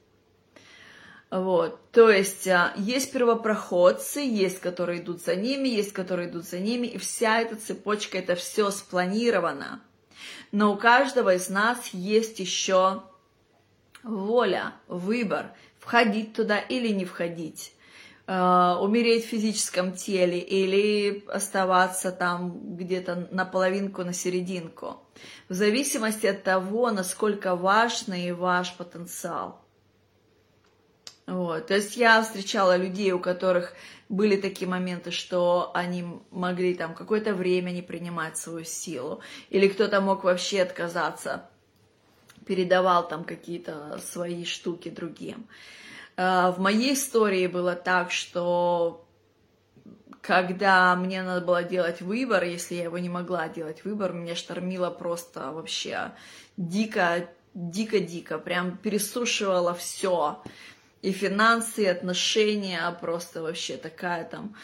Вот, 1.30 1.80
то 1.91 2.12
есть 2.12 2.47
а, 2.47 2.73
есть 2.78 3.12
первопроходцы, 3.12 4.19
есть, 4.19 4.60
которые 4.60 5.02
идут 5.02 5.23
за 5.23 5.36
ними, 5.36 5.67
есть, 5.67 5.91
которые 5.91 6.30
идут 6.30 6.45
за 6.45 6.60
ними, 6.60 6.86
и 6.86 6.99
вся 6.99 7.41
эта 7.41 7.56
цепочка, 7.56 8.19
это 8.19 8.36
все 8.36 8.69
спланировано. 8.69 9.82
Но 10.52 10.71
у 10.71 10.78
каждого 10.78 11.34
из 11.34 11.49
нас 11.49 11.88
есть 11.88 12.39
еще 12.39 13.02
воля, 14.04 14.76
выбор, 14.88 15.47
входить 15.80 16.34
туда 16.34 16.60
или 16.60 16.89
не 16.89 17.06
входить, 17.06 17.72
умереть 18.25 19.25
в 19.25 19.29
физическом 19.29 19.93
теле 19.93 20.39
или 20.39 21.25
оставаться 21.27 22.12
там 22.12 22.77
где-то 22.77 23.27
на 23.31 23.43
половинку, 23.43 24.03
на 24.03 24.13
серединку, 24.13 25.03
в 25.49 25.53
зависимости 25.53 26.27
от 26.27 26.43
того, 26.43 26.91
насколько 26.91 27.55
важный 27.55 28.31
ваш 28.31 28.75
потенциал. 28.75 29.63
Вот. 31.25 31.67
То 31.67 31.75
есть 31.75 31.95
я 31.97 32.21
встречала 32.21 32.75
людей, 32.75 33.12
у 33.12 33.19
которых 33.19 33.73
были 34.09 34.36
такие 34.36 34.69
моменты, 34.69 35.12
что 35.12 35.71
они 35.73 36.05
могли 36.31 36.75
там 36.75 36.93
какое-то 36.93 37.33
время 37.33 37.71
не 37.71 37.81
принимать 37.81 38.38
свою 38.38 38.65
силу, 38.65 39.21
или 39.49 39.67
кто-то 39.67 40.01
мог 40.01 40.23
вообще 40.23 40.62
отказаться, 40.62 41.49
передавал 42.45 43.07
там 43.07 43.23
какие-то 43.23 43.99
свои 44.03 44.43
штуки 44.43 44.89
другим. 44.89 45.47
А, 46.15 46.52
в 46.52 46.60
моей 46.60 46.93
истории 46.93 47.47
было 47.47 47.76
так, 47.76 48.12
что 48.12 49.06
когда 50.21 50.95
мне 50.95 51.21
надо 51.21 51.45
было 51.45 51.63
делать 51.63 52.02
выбор, 52.02 52.43
если 52.43 52.76
я 52.76 52.84
его 52.84 52.97
не 52.97 53.10
могла 53.10 53.49
делать 53.49 53.84
выбор, 53.84 54.13
меня 54.13 54.36
штормило 54.36 54.89
просто 54.89 55.52
вообще 55.52 56.12
дико, 56.56 57.28
дико-дико, 57.54 58.39
прям 58.39 58.78
пересушивало 58.78 59.73
все 59.73 60.41
и 61.02 61.12
финансы, 61.12 61.84
и 61.84 61.88
отношения, 61.88 62.89
просто 63.02 63.41
вообще 63.41 63.76
такая 63.76 64.23
там 64.23 64.56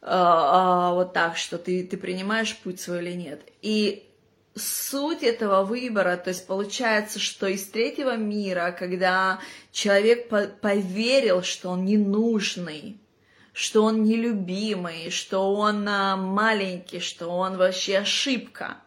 а, 0.00 0.90
а, 0.90 0.94
вот 0.94 1.12
так, 1.12 1.36
что 1.36 1.58
ты, 1.58 1.86
ты 1.86 1.96
принимаешь 1.96 2.56
путь 2.56 2.80
свой 2.80 3.00
или 3.00 3.12
нет. 3.12 3.42
И 3.62 4.07
суть 4.58 5.22
этого 5.22 5.64
выбора, 5.64 6.16
то 6.16 6.28
есть 6.28 6.46
получается, 6.46 7.18
что 7.18 7.46
из 7.46 7.66
третьего 7.68 8.16
мира, 8.16 8.74
когда 8.78 9.40
человек 9.72 10.28
по 10.28 10.46
поверил, 10.46 11.42
что 11.42 11.70
он 11.70 11.84
ненужный, 11.84 13.00
что 13.52 13.84
он 13.84 14.04
нелюбимый, 14.04 15.10
что 15.10 15.54
он 15.54 15.88
а, 15.88 16.16
маленький, 16.16 17.00
что 17.00 17.28
он 17.28 17.56
вообще 17.56 17.98
ошибка, 17.98 18.78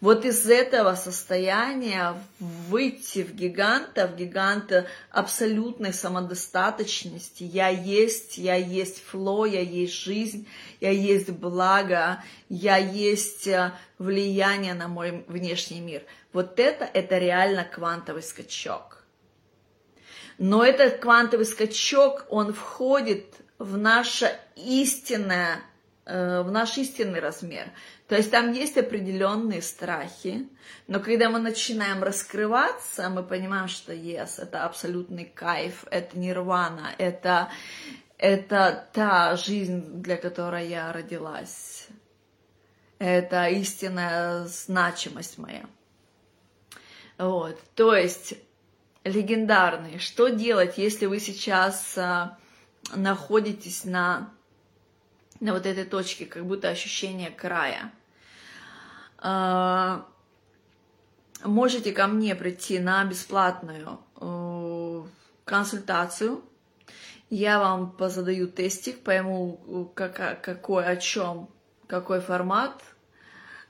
Вот 0.00 0.26
из 0.26 0.46
этого 0.46 0.94
состояния 0.94 2.14
выйти 2.38 3.22
в 3.22 3.34
гиганта, 3.34 4.06
в 4.06 4.16
гиганта 4.16 4.86
абсолютной 5.10 5.94
самодостаточности. 5.94 7.44
Я 7.44 7.68
есть, 7.68 8.36
я 8.36 8.56
есть 8.56 9.02
фло, 9.02 9.46
я 9.46 9.62
есть 9.62 9.94
жизнь, 9.94 10.46
я 10.80 10.90
есть 10.90 11.30
благо, 11.30 12.22
я 12.50 12.76
есть 12.76 13.46
э, 13.46 13.72
влияние 13.98 14.74
на 14.74 14.88
мой 14.88 15.24
внешний 15.28 15.80
мир. 15.80 16.02
Вот 16.34 16.60
это, 16.60 16.84
это 16.84 17.16
реально 17.16 17.64
квантовый 17.64 18.22
скачок. 18.22 19.02
Но 20.36 20.62
этот 20.62 20.98
квантовый 20.98 21.46
скачок, 21.46 22.26
он 22.28 22.52
входит 22.52 23.24
в 23.58 23.78
наше 23.78 24.38
истинное, 24.56 25.62
э, 26.04 26.42
в 26.42 26.50
наш 26.50 26.76
истинный 26.76 27.20
размер. 27.20 27.70
То 28.08 28.16
есть 28.16 28.30
там 28.30 28.52
есть 28.52 28.76
определенные 28.76 29.62
страхи, 29.62 30.48
но 30.86 31.00
когда 31.00 31.28
мы 31.28 31.40
начинаем 31.40 32.04
раскрываться, 32.04 33.08
мы 33.10 33.24
понимаем, 33.24 33.66
что 33.66 33.92
yes, 33.92 34.40
это 34.40 34.64
абсолютный 34.64 35.24
кайф, 35.24 35.84
это 35.90 36.16
нирвана, 36.16 36.92
это, 36.98 37.50
это 38.16 38.88
та 38.92 39.34
жизнь, 39.34 40.02
для 40.02 40.16
которой 40.16 40.68
я 40.68 40.92
родилась. 40.92 41.88
Это 42.98 43.48
истинная 43.48 44.44
значимость 44.44 45.36
моя. 45.38 45.66
Вот, 47.18 47.58
то 47.74 47.94
есть 47.94 48.34
легендарные. 49.02 49.98
Что 49.98 50.28
делать, 50.28 50.78
если 50.78 51.06
вы 51.06 51.18
сейчас 51.18 51.98
а, 51.98 52.38
находитесь 52.94 53.84
на 53.84 54.30
на 55.40 55.52
вот 55.52 55.66
этой 55.66 55.84
точке, 55.84 56.26
как 56.26 56.46
будто 56.46 56.68
ощущение 56.68 57.30
края. 57.30 57.92
А, 59.18 60.06
можете 61.44 61.92
ко 61.92 62.06
мне 62.06 62.34
прийти 62.34 62.78
на 62.78 63.04
бесплатную 63.04 64.00
э, 64.20 65.02
консультацию. 65.44 66.42
Я 67.28 67.58
вам 67.58 67.90
позадаю 67.90 68.48
тестик, 68.48 69.02
пойму, 69.02 69.90
как, 69.94 70.42
какой, 70.42 70.86
о 70.86 70.96
чем, 70.96 71.48
какой 71.86 72.20
формат– 72.20 72.82
Э, 72.95 72.95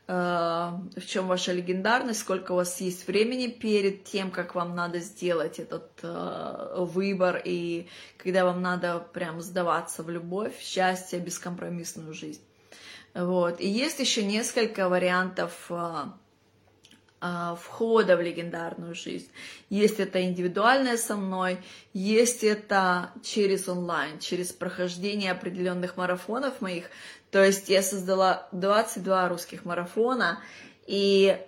в 0.06 1.00
чем 1.04 1.26
ваша 1.26 1.52
легендарность, 1.52 2.20
сколько 2.20 2.52
у 2.52 2.56
вас 2.56 2.80
есть 2.80 3.08
времени 3.08 3.48
перед 3.48 4.04
тем, 4.04 4.30
как 4.30 4.54
вам 4.54 4.76
надо 4.76 5.00
сделать 5.00 5.58
этот 5.58 5.90
э, 6.02 6.74
выбор, 6.78 7.42
и 7.44 7.88
когда 8.16 8.44
вам 8.44 8.62
надо 8.62 9.00
прям 9.00 9.40
сдаваться 9.40 10.04
в 10.04 10.10
любовь, 10.10 10.60
счастье, 10.60 11.18
бескомпромиссную 11.18 12.14
жизнь. 12.14 12.42
Вот. 13.14 13.60
И 13.60 13.66
есть 13.66 13.98
еще 13.98 14.24
несколько 14.24 14.88
вариантов 14.88 15.70
э, 15.70 16.04
входа 17.56 18.16
в 18.16 18.20
легендарную 18.20 18.94
жизнь. 18.94 19.28
Есть 19.70 19.98
это 19.98 20.22
индивидуальное 20.22 20.96
со 20.96 21.16
мной, 21.16 21.58
есть 21.92 22.44
это 22.44 23.10
через 23.24 23.68
онлайн, 23.68 24.18
через 24.18 24.52
прохождение 24.52 25.32
определенных 25.32 25.96
марафонов 25.96 26.60
моих, 26.60 26.90
то 27.36 27.44
есть 27.44 27.68
я 27.68 27.82
создала 27.82 28.48
22 28.52 29.28
русских 29.28 29.66
марафона, 29.66 30.40
и 30.86 31.38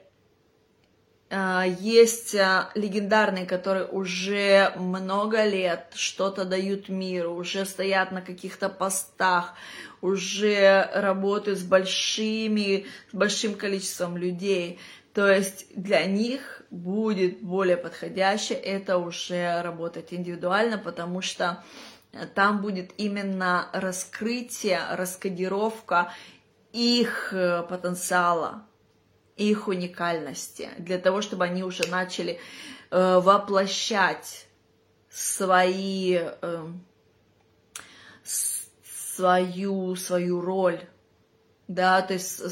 э, 1.31 1.62
есть 1.81 2.35
э, 2.35 2.66
легендарные, 2.74 3.46
которые 3.46 3.87
уже 3.87 4.74
много 4.77 5.44
лет 5.44 5.87
что-то 5.94 6.44
дают 6.44 6.90
миру, 6.90 7.33
уже 7.33 7.64
стоят 7.64 8.12
на 8.12 8.20
каких-то 8.20 8.68
постах, 8.68 9.55
уже 10.03 10.90
работают 10.92 11.59
с 11.59 11.62
большими, 11.62 12.85
с 13.11 13.14
большим 13.14 13.55
количеством 13.55 14.18
людей. 14.18 14.79
То 15.14 15.27
есть 15.27 15.68
для 15.74 16.05
них 16.05 16.61
будет 16.70 17.40
более 17.40 17.79
подходяще 17.79 18.53
это 18.53 18.98
уже 18.98 19.62
работать 19.62 20.12
индивидуально, 20.12 20.77
потому 20.77 21.22
что 21.22 21.64
там 22.34 22.60
будет 22.60 22.92
именно 22.96 23.68
раскрытие, 23.72 24.80
раскодировка 24.90 26.12
их 26.72 27.32
э, 27.32 27.62
потенциала, 27.62 28.66
их 29.36 29.68
уникальности, 29.68 30.70
для 30.78 30.98
того, 30.98 31.22
чтобы 31.22 31.44
они 31.44 31.62
уже 31.62 31.86
начали 31.88 32.38
э, 32.90 33.18
воплощать 33.20 34.46
свои, 35.10 36.18
э, 36.20 36.66
свою, 38.22 39.96
свою 39.96 40.40
роль, 40.40 40.80
да, 41.66 42.02
то 42.02 42.14
есть 42.14 42.42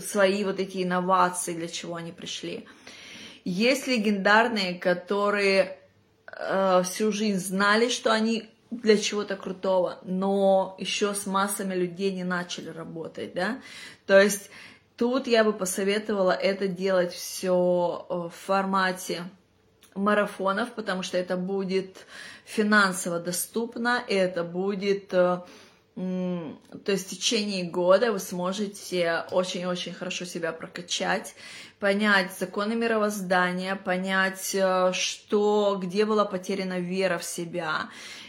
свои 0.00 0.44
вот 0.44 0.60
эти 0.60 0.82
инновации, 0.82 1.54
для 1.54 1.68
чего 1.68 1.96
они 1.96 2.12
пришли. 2.12 2.66
Есть 3.44 3.86
легендарные, 3.86 4.74
которые 4.74 5.78
э, 6.26 6.82
всю 6.84 7.12
жизнь 7.12 7.38
знали, 7.38 7.88
что 7.88 8.12
они 8.12 8.50
для 8.70 8.96
чего-то 8.98 9.36
крутого, 9.36 9.98
но 10.02 10.76
еще 10.78 11.14
с 11.14 11.26
массами 11.26 11.74
людей 11.74 12.12
не 12.12 12.24
начали 12.24 12.68
работать, 12.68 13.34
да, 13.34 13.60
то 14.06 14.20
есть 14.20 14.50
тут 14.96 15.26
я 15.26 15.44
бы 15.44 15.52
посоветовала 15.52 16.32
это 16.32 16.68
делать 16.68 17.12
все 17.12 18.06
э, 18.08 18.14
в 18.14 18.30
формате 18.30 19.24
марафонов, 19.94 20.72
потому 20.72 21.02
что 21.02 21.16
это 21.16 21.36
будет 21.36 22.06
финансово 22.44 23.18
доступно, 23.18 24.02
это 24.08 24.44
будет 24.44 25.12
э, 25.12 25.40
то 25.96 26.92
есть 26.92 27.06
в 27.06 27.10
течение 27.10 27.64
года 27.64 28.12
вы 28.12 28.18
сможете 28.18 29.24
очень-очень 29.30 29.94
хорошо 29.94 30.26
себя 30.26 30.52
прокачать, 30.52 31.34
понять 31.80 32.32
законы 32.38 32.74
мировоздания, 32.74 33.76
понять, 33.76 34.54
э, 34.54 34.92
что, 34.92 35.78
где 35.82 36.04
была 36.04 36.26
потеряна 36.26 36.80
вера 36.80 37.16
в 37.16 37.24
себя, 37.24 37.88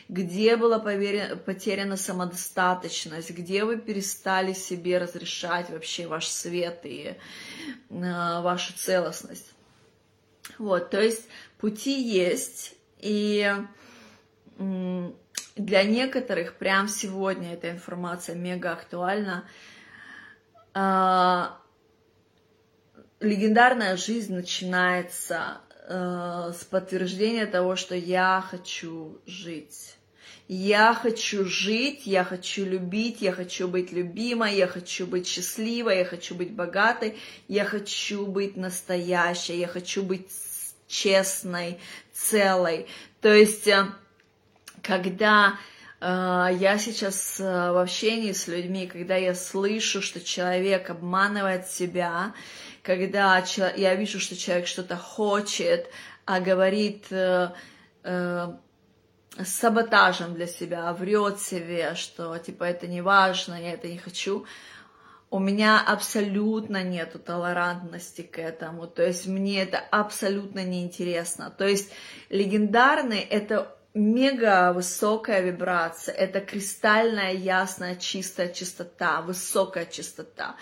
где 0.09 0.55
была 0.55 0.79
потеряна 0.79 1.97
самодостаточность, 1.97 3.31
где 3.31 3.65
вы 3.65 3.77
перестали 3.77 4.53
себе 4.53 4.97
разрешать 4.97 5.69
вообще 5.69 6.07
ваш 6.07 6.27
свет 6.27 6.81
и 6.83 7.15
э, 7.15 7.15
вашу 7.89 8.73
целостность. 8.73 9.53
Вот, 10.57 10.89
то 10.89 11.01
есть 11.01 11.27
пути 11.57 12.01
есть, 12.01 12.75
и 12.99 13.53
для 14.57 15.83
некоторых 15.83 16.55
прям 16.55 16.87
сегодня 16.87 17.53
эта 17.53 17.69
информация 17.69 18.35
мега 18.35 18.71
актуальна. 18.71 19.45
А, 20.73 21.59
легендарная 23.19 23.97
жизнь 23.97 24.33
начинается 24.33 25.59
э, 25.87 26.53
с 26.57 26.63
подтверждения 26.65 27.45
того, 27.45 27.75
что 27.75 27.95
я 27.95 28.43
хочу 28.49 29.19
жить. 29.25 29.96
Я 30.47 30.93
хочу 30.93 31.43
жить, 31.43 32.03
я 32.05 32.23
хочу 32.23 32.63
любить, 32.65 33.21
я 33.21 33.33
хочу 33.33 33.67
быть 33.67 33.91
любимой, 33.91 34.55
я 34.55 34.67
хочу 34.67 35.05
быть 35.05 35.27
счастливой, 35.27 35.97
я 35.97 36.05
хочу 36.05 36.35
быть 36.35 36.53
богатой, 36.53 37.17
я 37.49 37.65
хочу 37.65 38.25
быть 38.25 38.55
настоящей, 38.55 39.59
я 39.59 39.67
хочу 39.67 40.03
быть 40.03 40.29
честной, 40.87 41.79
целой. 42.13 42.87
То 43.19 43.33
есть, 43.33 43.67
э, 43.67 43.87
когда 44.81 45.59
э, 45.99 46.05
я 46.05 46.77
сейчас 46.77 47.41
э, 47.41 47.43
в 47.43 47.77
общении 47.81 48.31
с 48.31 48.47
людьми, 48.47 48.87
когда 48.87 49.17
я 49.17 49.35
слышу, 49.35 50.01
что 50.01 50.21
человек 50.21 50.89
обманывает 50.89 51.67
себя, 51.67 52.33
когда 52.83 53.43
я 53.75 53.95
вижу, 53.95 54.21
что 54.21 54.37
человек 54.37 54.67
что-то 54.67 54.95
хочет, 54.95 55.87
а 56.23 56.39
говорит 56.39 57.07
с 59.37 59.49
саботажем 59.49 60.33
для 60.33 60.47
себя, 60.47 60.91
врет 60.93 61.39
себе, 61.39 61.95
что 61.95 62.37
типа 62.37 62.63
это 62.63 62.87
не 62.87 63.01
важно, 63.01 63.61
я 63.61 63.73
это 63.73 63.87
не 63.87 63.97
хочу, 63.97 64.45
у 65.29 65.39
меня 65.39 65.83
абсолютно 65.85 66.83
нету 66.83 67.19
толерантности 67.19 68.21
к 68.21 68.39
этому, 68.39 68.87
то 68.87 69.05
есть 69.05 69.27
мне 69.27 69.61
это 69.61 69.79
абсолютно 69.79 70.63
неинтересно. 70.63 71.51
То 71.51 71.67
есть 71.67 71.91
легендарный 72.29 73.19
это 73.19 73.76
мега 73.97 74.71
высокая 74.73 75.41
вибрация, 75.41 76.13
это 76.13 76.39
кристальная, 76.39 77.33
ясная, 77.33 77.95
чистая 77.95 78.53
чистота, 78.53 79.21
высокая 79.21 79.85
чистота. 79.85 80.55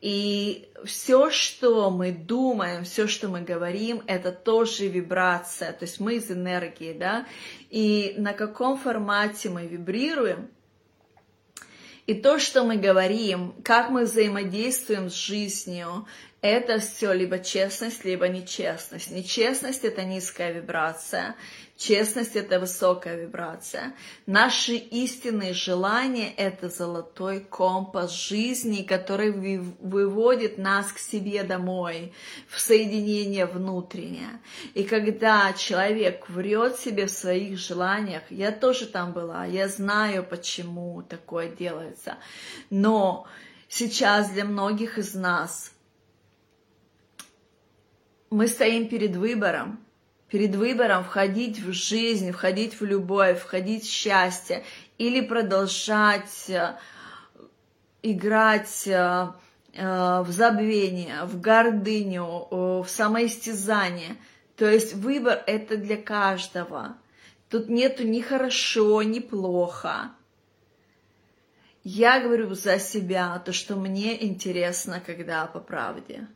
И 0.00 0.68
все, 0.84 1.30
что 1.30 1.90
мы 1.90 2.12
думаем, 2.12 2.84
все, 2.84 3.06
что 3.06 3.28
мы 3.28 3.40
говорим, 3.40 4.02
это 4.06 4.32
тоже 4.32 4.88
вибрация, 4.88 5.72
то 5.72 5.84
есть 5.84 5.98
мы 5.98 6.16
из 6.16 6.30
энергии, 6.30 6.92
да, 6.92 7.26
и 7.70 8.14
на 8.18 8.34
каком 8.34 8.78
формате 8.78 9.48
мы 9.48 9.66
вибрируем, 9.66 10.50
и 12.06 12.12
то, 12.12 12.38
что 12.38 12.64
мы 12.64 12.76
говорим, 12.76 13.54
как 13.64 13.88
мы 13.88 14.04
взаимодействуем 14.04 15.08
с 15.08 15.14
жизнью, 15.14 16.06
это 16.44 16.78
все 16.78 17.14
либо 17.14 17.38
честность, 17.38 18.04
либо 18.04 18.28
нечестность. 18.28 19.10
Нечестность– 19.10 19.82
это 19.82 20.04
низкая 20.04 20.52
вибрация, 20.52 21.36
честность– 21.78 22.34
это 22.36 22.60
высокая 22.60 23.16
вибрация. 23.16 23.94
Наши 24.26 24.74
истинные 24.74 25.54
желания– 25.54 26.30
это 26.36 26.68
золотой 26.68 27.40
компас 27.40 28.12
жизни, 28.12 28.82
который 28.82 29.30
выводит 29.30 30.58
нас 30.58 30.92
к 30.92 30.98
себе 30.98 31.44
домой, 31.44 32.12
в 32.46 32.60
соединение 32.60 33.46
внутреннее. 33.46 34.38
И 34.74 34.84
когда 34.84 35.50
человек 35.54 36.28
врет 36.28 36.76
себе 36.76 37.06
в 37.06 37.10
своих 37.10 37.58
желаниях, 37.58 38.24
я 38.28 38.52
тоже 38.52 38.84
там 38.84 39.14
была, 39.14 39.46
я 39.46 39.66
знаю, 39.68 40.22
почему 40.22 41.00
такое 41.00 41.48
делается, 41.48 42.18
но 42.68 43.26
сейчас 43.66 44.28
для 44.28 44.44
многих 44.44 44.98
из 44.98 45.14
нас– 45.14 45.70
мы 48.34 48.48
стоим 48.48 48.88
перед 48.88 49.14
выбором, 49.14 49.78
перед 50.28 50.56
выбором 50.56 51.04
входить 51.04 51.60
в 51.60 51.72
жизнь, 51.72 52.32
входить 52.32 52.80
в 52.80 52.84
любовь, 52.84 53.38
входить 53.38 53.84
в 53.84 53.90
счастье 53.90 54.64
или 54.98 55.20
продолжать 55.20 56.50
э, 56.50 56.76
играть 58.02 58.88
э, 58.88 59.28
э, 59.72 60.20
в 60.22 60.26
забвение, 60.30 61.24
в 61.26 61.40
гордыню, 61.40 62.48
в 62.50 62.86
самоистязание. 62.88 64.16
То 64.56 64.68
есть 64.68 64.94
выбор 64.94 65.40
это 65.46 65.76
для 65.76 65.96
каждого. 65.96 66.96
Тут 67.48 67.68
нету 67.68 68.04
ни 68.04 68.20
хорошо, 68.20 69.00
ни 69.02 69.20
плохо. 69.20 70.10
Я 71.84 72.20
говорю 72.20 72.52
за 72.54 72.80
себя, 72.80 73.40
то, 73.44 73.52
что 73.52 73.76
мне 73.76 74.24
интересно, 74.26 75.00
когда 75.04 75.46
по 75.46 75.60
правде. 75.60 76.26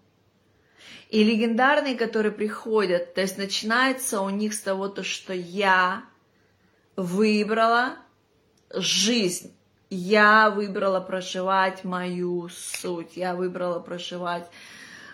И 1.10 1.24
легендарные, 1.24 1.96
которые 1.96 2.32
приходят, 2.32 3.14
то 3.14 3.20
есть 3.20 3.38
начинается 3.38 4.20
у 4.20 4.28
них 4.28 4.54
с 4.54 4.60
того, 4.60 4.88
то, 4.88 5.02
что 5.02 5.32
я 5.32 6.04
выбрала 6.96 7.96
жизнь, 8.74 9.54
я 9.90 10.50
выбрала 10.50 11.00
проживать 11.00 11.84
мою 11.84 12.48
суть, 12.50 13.16
я 13.16 13.34
выбрала 13.34 13.80
проживать 13.80 14.50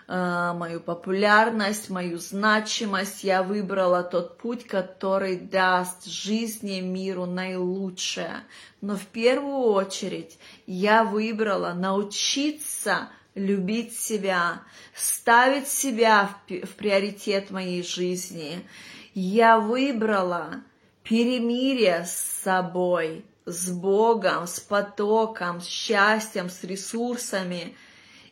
э, 0.08 0.52
мою 0.54 0.80
популярность, 0.80 1.90
мою 1.90 2.18
значимость, 2.18 3.22
я 3.22 3.44
выбрала 3.44 4.02
тот 4.02 4.38
путь, 4.38 4.66
который 4.66 5.36
даст 5.36 6.06
жизни, 6.06 6.80
миру 6.80 7.26
наилучшее. 7.26 8.44
Но 8.80 8.96
в 8.96 9.06
первую 9.06 9.72
очередь 9.72 10.38
я 10.66 11.04
выбрала 11.04 11.72
научиться 11.72 13.10
любить 13.34 13.96
себя, 13.96 14.62
ставить 14.94 15.68
себя 15.68 16.30
в, 16.48 16.74
приоритет 16.74 17.50
моей 17.50 17.82
жизни. 17.82 18.66
Я 19.14 19.58
выбрала 19.58 20.62
перемирие 21.02 22.04
с 22.04 22.12
собой, 22.42 23.24
с 23.44 23.70
Богом, 23.70 24.46
с 24.46 24.60
потоком, 24.60 25.60
с 25.60 25.66
счастьем, 25.66 26.48
с 26.48 26.64
ресурсами. 26.64 27.76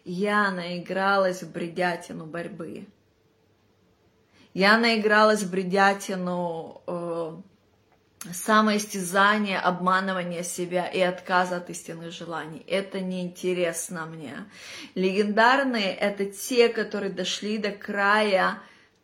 Я 0.04 0.50
наигралась 0.50 1.42
в 1.42 1.52
бредятину 1.52 2.26
борьбы. 2.26 2.86
Я 4.54 4.76
наигралась 4.78 5.42
в 5.42 5.50
бредятину 5.50 6.82
э, 6.86 7.36
самоистязание, 8.30 9.58
обманывание 9.58 10.44
себя 10.44 10.86
и 10.86 11.00
отказ 11.00 11.52
от 11.52 11.70
истинных 11.70 12.12
желаний. 12.12 12.64
Это 12.68 13.00
неинтересно 13.00 14.06
мне. 14.06 14.44
Легендарные— 14.94 15.92
это 16.00 16.26
те, 16.26 16.68
которые 16.68 17.12
дошли 17.12 17.58
до 17.58 17.72
края 17.72 18.60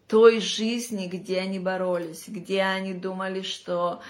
той 0.06 0.40
жизни, 0.40 1.06
где 1.06 1.40
они 1.40 1.58
боролись, 1.58 2.24
где 2.28 2.62
они 2.62 2.94
думали, 2.94 3.42
что 3.42 4.00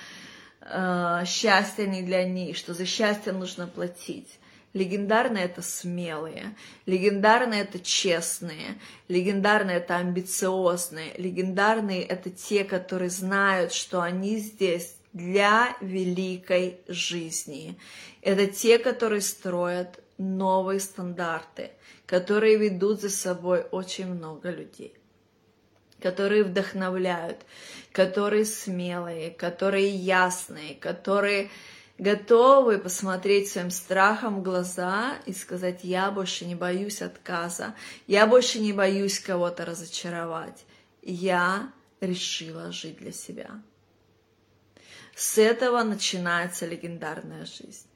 э, 0.61 1.23
счастье 1.27 1.87
не 1.87 2.03
для 2.03 2.25
них, 2.25 2.57
что 2.57 2.75
за 2.75 2.85
счастье 2.85 3.33
нужно 3.33 3.67
платить. 3.67 4.39
Легендарные 4.75 5.47
это 5.47 5.63
смелые, 5.63 6.55
легендарные 6.85 7.63
это 7.63 7.81
честные, 7.81 8.79
легендарные 9.09 9.79
это 9.79 9.97
амбициозные, 9.97 11.15
легендарные 11.17 12.03
это 12.03 12.29
те, 12.29 12.65
которые 12.65 13.09
знают, 13.09 13.73
что 13.73 14.03
они 14.03 14.37
здесь 14.37 14.98
для 15.13 15.77
великой 15.81 16.81
жизни. 16.89 17.79
Это 18.23 18.47
те, 18.47 18.79
которые 18.79 19.21
строят 19.21 20.01
новые 20.19 20.81
стандарты, 20.81 21.71
которые 22.07 22.57
ведут 22.57 23.01
за 23.01 23.11
собой 23.11 23.63
очень 23.71 24.07
много 24.07 24.51
людей, 24.51 24.95
которые 26.01 26.45
вдохновляют, 26.45 27.39
которые 27.93 28.45
смелые, 28.45 29.31
которые 29.31 29.89
ясные, 29.89 30.75
которые 30.75 31.51
готовы 31.99 32.79
посмотреть 32.79 33.49
своим 33.49 33.71
страхом 33.71 34.41
в 34.41 34.43
глаза 34.43 35.17
и 35.27 35.33
сказать, 35.33 35.81
я 35.83 36.11
больше 36.11 36.45
не 36.45 36.55
боюсь 36.55 37.03
отказа, 37.03 37.75
я 38.07 38.27
больше 38.27 38.61
не 38.61 38.73
боюсь 38.73 39.19
кого-то 39.19 39.65
разочаровать, 39.65 40.65
я 41.03 41.73
решила 42.01 42.71
жить 42.73 42.99
для 42.99 43.13
себя. 43.13 43.51
С 45.19 45.37
этого 45.37 45.83
начинается 45.83 46.65
легендарная 46.65 47.45
жизнь, 47.45 47.89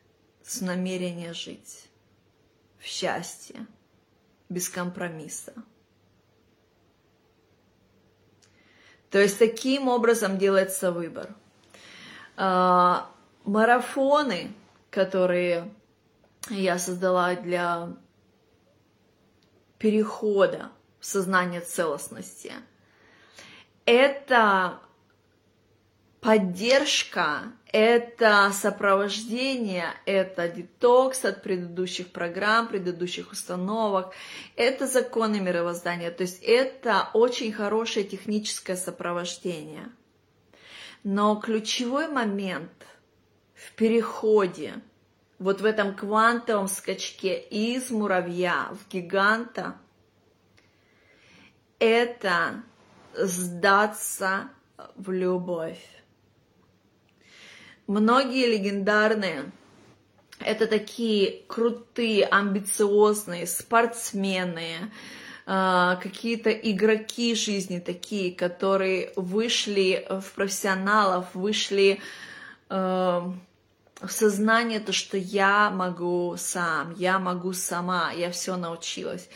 с 0.43 0.61
намерения 0.61 1.33
жить 1.33 1.89
в 2.81 2.85
счастье, 2.85 3.65
без 4.49 4.69
компромисса. 4.69 5.55
То 9.09 9.21
есть 9.21 9.39
таким 9.39 9.87
образом 9.87 10.37
делается 10.37 10.91
выбор. 10.91 11.33
А, 12.37 13.09
марафоны, 13.45 14.53
которые 14.91 15.73
я 16.51 16.77
создала 16.77 17.37
для 17.37 17.91
перехода 19.79 20.73
в 20.99 21.07
сознание 21.07 21.61
целостности, 21.61 22.53
это 23.85 24.81
поддержка, 26.23 27.53
это 27.73 28.51
сопровождение, 28.53 29.89
это 30.07 30.49
детокс 30.49 31.25
от 31.25 31.43
предыдущих 31.43 32.13
программ, 32.13 32.69
предыдущих 32.69 33.33
установок, 33.33 34.15
это 34.55 34.87
законы 34.87 35.41
мировоздания, 35.41 36.13
то 36.13 36.23
есть 36.23 36.41
это 36.43 37.09
очень 37.13 37.53
хорошее 37.53 38.07
техническое 38.07 38.77
сопровождение. 38.77 39.89
Но 41.03 41.35
ключевой 41.35 42.07
момент 42.07 42.87
в 43.55 43.73
переходе, 43.73 44.75
вот 45.41 45.61
в 45.61 45.65
этом 45.65 45.97
квантовом 45.97 46.69
скачке 46.69 47.41
из 47.41 47.91
муравья 47.91 48.69
в 48.71 48.89
гиганта, 48.89 49.75
это 51.81 52.63
сдаться 53.13 54.51
в 54.95 55.11
любовь. 55.11 55.81
Многие 57.87 58.47
легендарные 58.47 59.51
это 60.45 60.67
такие 60.67 61.43
крутые, 61.47 62.27
амбициозные 62.27 63.47
спортсмены, 63.47 64.91
а, 65.47 65.97
какие-то 65.97 66.51
игроки 66.51 67.35
жизни 67.35 67.79
такие, 67.79 68.33
которые 68.33 69.13
вышли 69.17 70.07
в 70.09 70.33
профессионалов, 70.33 71.27
вышли 71.35 72.01
а, 72.69 73.33
в 74.01 74.11
сознание 74.11 74.81
то, 74.81 74.93
что 74.93 75.17
я 75.17 75.71
могу 75.71 76.35
сам, 76.39 76.95
я 76.97 77.19
могу 77.19 77.53
сама, 77.53 78.13
я 78.13 78.31
все 78.31 78.57
научилась. 78.57 79.29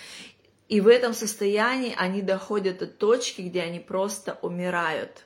И 0.69 0.81
в 0.81 0.89
этом 0.89 1.15
состоянии 1.15 1.95
они 1.97 2.23
доходят 2.23 2.79
до 2.79 2.87
точки, 2.87 3.43
где 3.43 3.63
они 3.63 3.79
просто 3.79 4.39
умирают. 4.43 5.26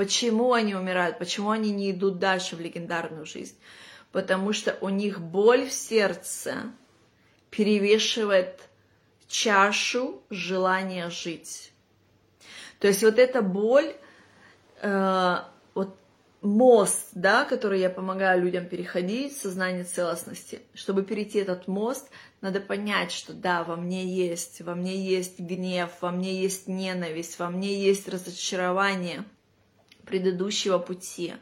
Почему 0.00 0.54
они 0.54 0.74
умирают? 0.74 1.18
Почему 1.18 1.50
они 1.50 1.72
не 1.72 1.90
идут 1.90 2.18
дальше 2.18 2.56
в 2.56 2.60
легендарную 2.60 3.26
жизнь? 3.26 3.54
Потому 4.12 4.54
что 4.54 4.78
у 4.80 4.88
них 4.88 5.20
боль 5.20 5.66
в 5.66 5.72
сердце 5.72 6.72
перевешивает 7.50 8.62
чашу 9.28 10.22
желания 10.30 11.10
жить. 11.10 11.70
То 12.78 12.88
есть 12.88 13.02
вот 13.02 13.18
эта 13.18 13.42
боль, 13.42 13.94
э, 14.80 15.36
вот 15.74 15.94
мост, 16.40 17.08
да, 17.12 17.44
который 17.44 17.80
я 17.80 17.90
помогаю 17.90 18.40
людям 18.42 18.64
переходить, 18.64 19.36
сознание 19.36 19.84
целостности, 19.84 20.62
чтобы 20.72 21.02
перейти 21.02 21.40
этот 21.40 21.68
мост, 21.68 22.08
надо 22.40 22.60
понять, 22.60 23.12
что 23.12 23.34
да, 23.34 23.64
во 23.64 23.76
мне 23.76 24.06
есть, 24.06 24.62
во 24.62 24.74
мне 24.74 24.96
есть 24.96 25.38
гнев, 25.38 25.90
во 26.00 26.10
мне 26.10 26.40
есть 26.40 26.68
ненависть, 26.68 27.38
во 27.38 27.50
мне 27.50 27.78
есть 27.78 28.08
разочарование– 28.08 29.24
предыдущего 30.10 30.78
пути. 30.78 31.34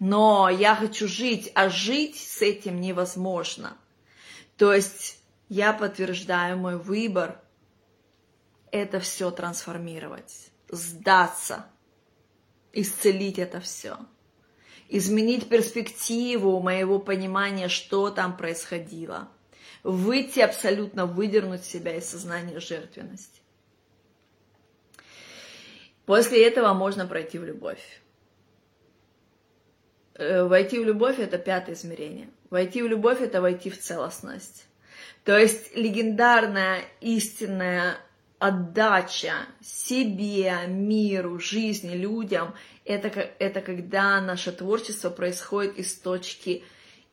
Но 0.00 0.48
я 0.48 0.74
хочу 0.74 1.06
жить, 1.06 1.52
а 1.54 1.70
жить 1.70 2.16
с 2.16 2.42
этим 2.42 2.80
невозможно. 2.80 3.76
То 4.56 4.74
есть 4.74 5.20
я 5.48 5.72
подтверждаю 5.72 6.58
мой 6.58 6.76
выбор 6.76 7.40
это 8.72 8.98
все 8.98 9.30
трансформировать, 9.30 10.50
сдаться, 10.68 11.66
исцелить 12.72 13.38
это 13.38 13.60
все, 13.60 13.98
изменить 14.88 15.48
перспективу 15.48 16.58
моего 16.60 16.98
понимания, 16.98 17.68
что 17.68 18.10
там 18.10 18.36
происходило, 18.36 19.28
выйти 19.84 20.40
абсолютно, 20.40 21.06
выдернуть 21.06 21.64
себя 21.64 21.96
из 21.96 22.08
сознания 22.08 22.58
жертвенности. 22.58 23.41
После 26.06 26.46
этого 26.46 26.72
можно 26.72 27.06
пройти 27.06 27.38
в 27.38 27.44
любовь. 27.44 28.02
Э, 30.14 30.44
войти 30.44 30.78
в 30.78 30.84
любовь– 30.84 31.18
это 31.18 31.38
пятое 31.38 31.74
измерение. 31.74 32.28
Войти 32.50 32.82
в 32.82 32.86
любовь– 32.86 33.20
это 33.20 33.40
войти 33.40 33.70
в 33.70 33.78
целостность. 33.78 34.66
То 35.24 35.38
есть 35.38 35.76
легендарная 35.76 36.80
истинная 37.00 37.96
отдача 38.38 39.34
себе, 39.62 40.54
миру, 40.66 41.38
жизни, 41.38 41.94
людям 41.94 42.54
это,– 42.84 43.08
это 43.38 43.60
когда 43.60 44.20
наше 44.20 44.50
творчество 44.52 45.10
происходит 45.10 45.78
из 45.78 45.94
точки 45.94 46.64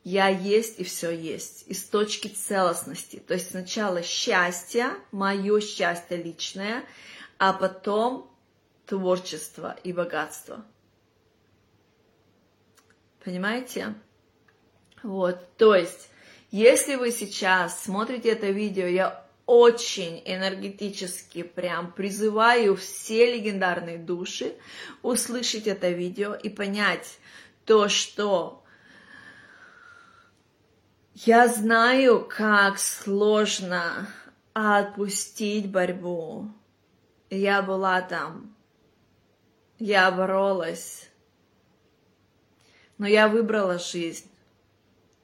«я 0.02 0.28
есть 0.28 0.80
и 0.80 0.84
все 0.84 1.10
есть», 1.10 1.64
из 1.68 1.84
точки 1.84 2.28
целостности. 2.28 3.22
То 3.26 3.34
есть 3.34 3.50
сначала 3.50 4.02
счастье, 4.02 4.88
мое 5.12 5.60
счастье 5.60 6.16
личное, 6.16 6.82
а 7.38 7.52
потом 7.52 8.29
творчество 8.90 9.76
и 9.84 9.92
богатство. 9.92 10.64
Понимаете? 13.24 13.94
Вот, 15.04 15.38
то 15.56 15.76
есть, 15.76 16.10
если 16.50 16.96
вы 16.96 17.12
сейчас 17.12 17.84
смотрите 17.84 18.30
это 18.30 18.48
видео, 18.48 18.86
я 18.86 19.24
очень 19.46 20.20
энергетически 20.24 21.44
прям 21.44 21.92
призываю 21.92 22.74
все 22.74 23.36
легендарные 23.36 23.96
души 23.96 24.56
услышать 25.02 25.68
это 25.68 25.90
видео 25.90 26.34
и 26.34 26.48
понять 26.48 27.20
то, 27.64 27.88
что 27.88 28.64
я 31.14 31.46
знаю, 31.46 32.26
как 32.28 32.80
сложно 32.80 34.08
отпустить 34.52 35.70
борьбу. 35.70 36.50
Я 37.30 37.62
была 37.62 38.00
там 38.02 38.56
я 39.80 40.10
боролась, 40.10 41.08
но 42.98 43.08
я 43.08 43.28
выбрала 43.28 43.78
жизнь. 43.78 44.30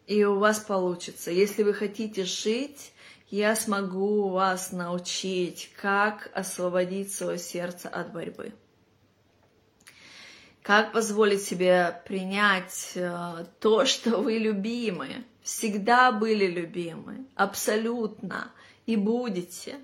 И 0.07 0.25
у 0.25 0.39
вас 0.39 0.61
получится. 0.61 1.31
Если 1.31 1.63
вы 1.63 1.75
хотите 1.75 2.25
жить, 2.25 2.93
я 3.29 3.55
смогу 3.55 4.31
вас 4.31 4.73
научить, 4.73 5.71
как 5.81 6.31
освободить 6.33 7.13
свое 7.13 7.39
сердце 7.39 7.89
от 7.89 8.13
борьбы. 8.13 8.55
Как 10.63 10.93
позволить 10.93 11.43
себе 11.43 12.01
принять 12.07 12.93
э, 12.95 13.47
то, 13.61 13.85
что 13.85 14.19
вы 14.19 14.39
любимы, 14.39 15.25
всегда 15.43 16.13
были 16.13 16.47
любимы, 16.47 17.27
абсолютно, 17.35 18.53
и 18.85 18.97
будете, 18.97 19.77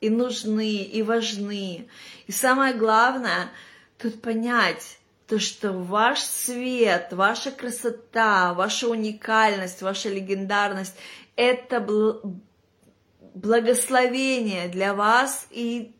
и 0.00 0.10
нужны, 0.10 0.82
и 0.82 1.02
важны. 1.02 1.88
И 2.26 2.32
самое 2.32 2.74
главное– 2.74 3.50
тут 4.00 4.22
понять, 4.22 4.98
то, 5.26 5.38
что 5.38 5.72
ваш 5.72 6.20
свет, 6.22 7.12
ваша 7.12 7.50
красота, 7.52 8.52
ваша 8.54 8.88
уникальность, 8.88 9.82
ваша 9.82 10.08
легендарность– 10.08 10.96
это 11.36 11.80
благословение 13.34 14.68
для 14.68 14.92
вас 14.92 15.46
и 15.50 15.94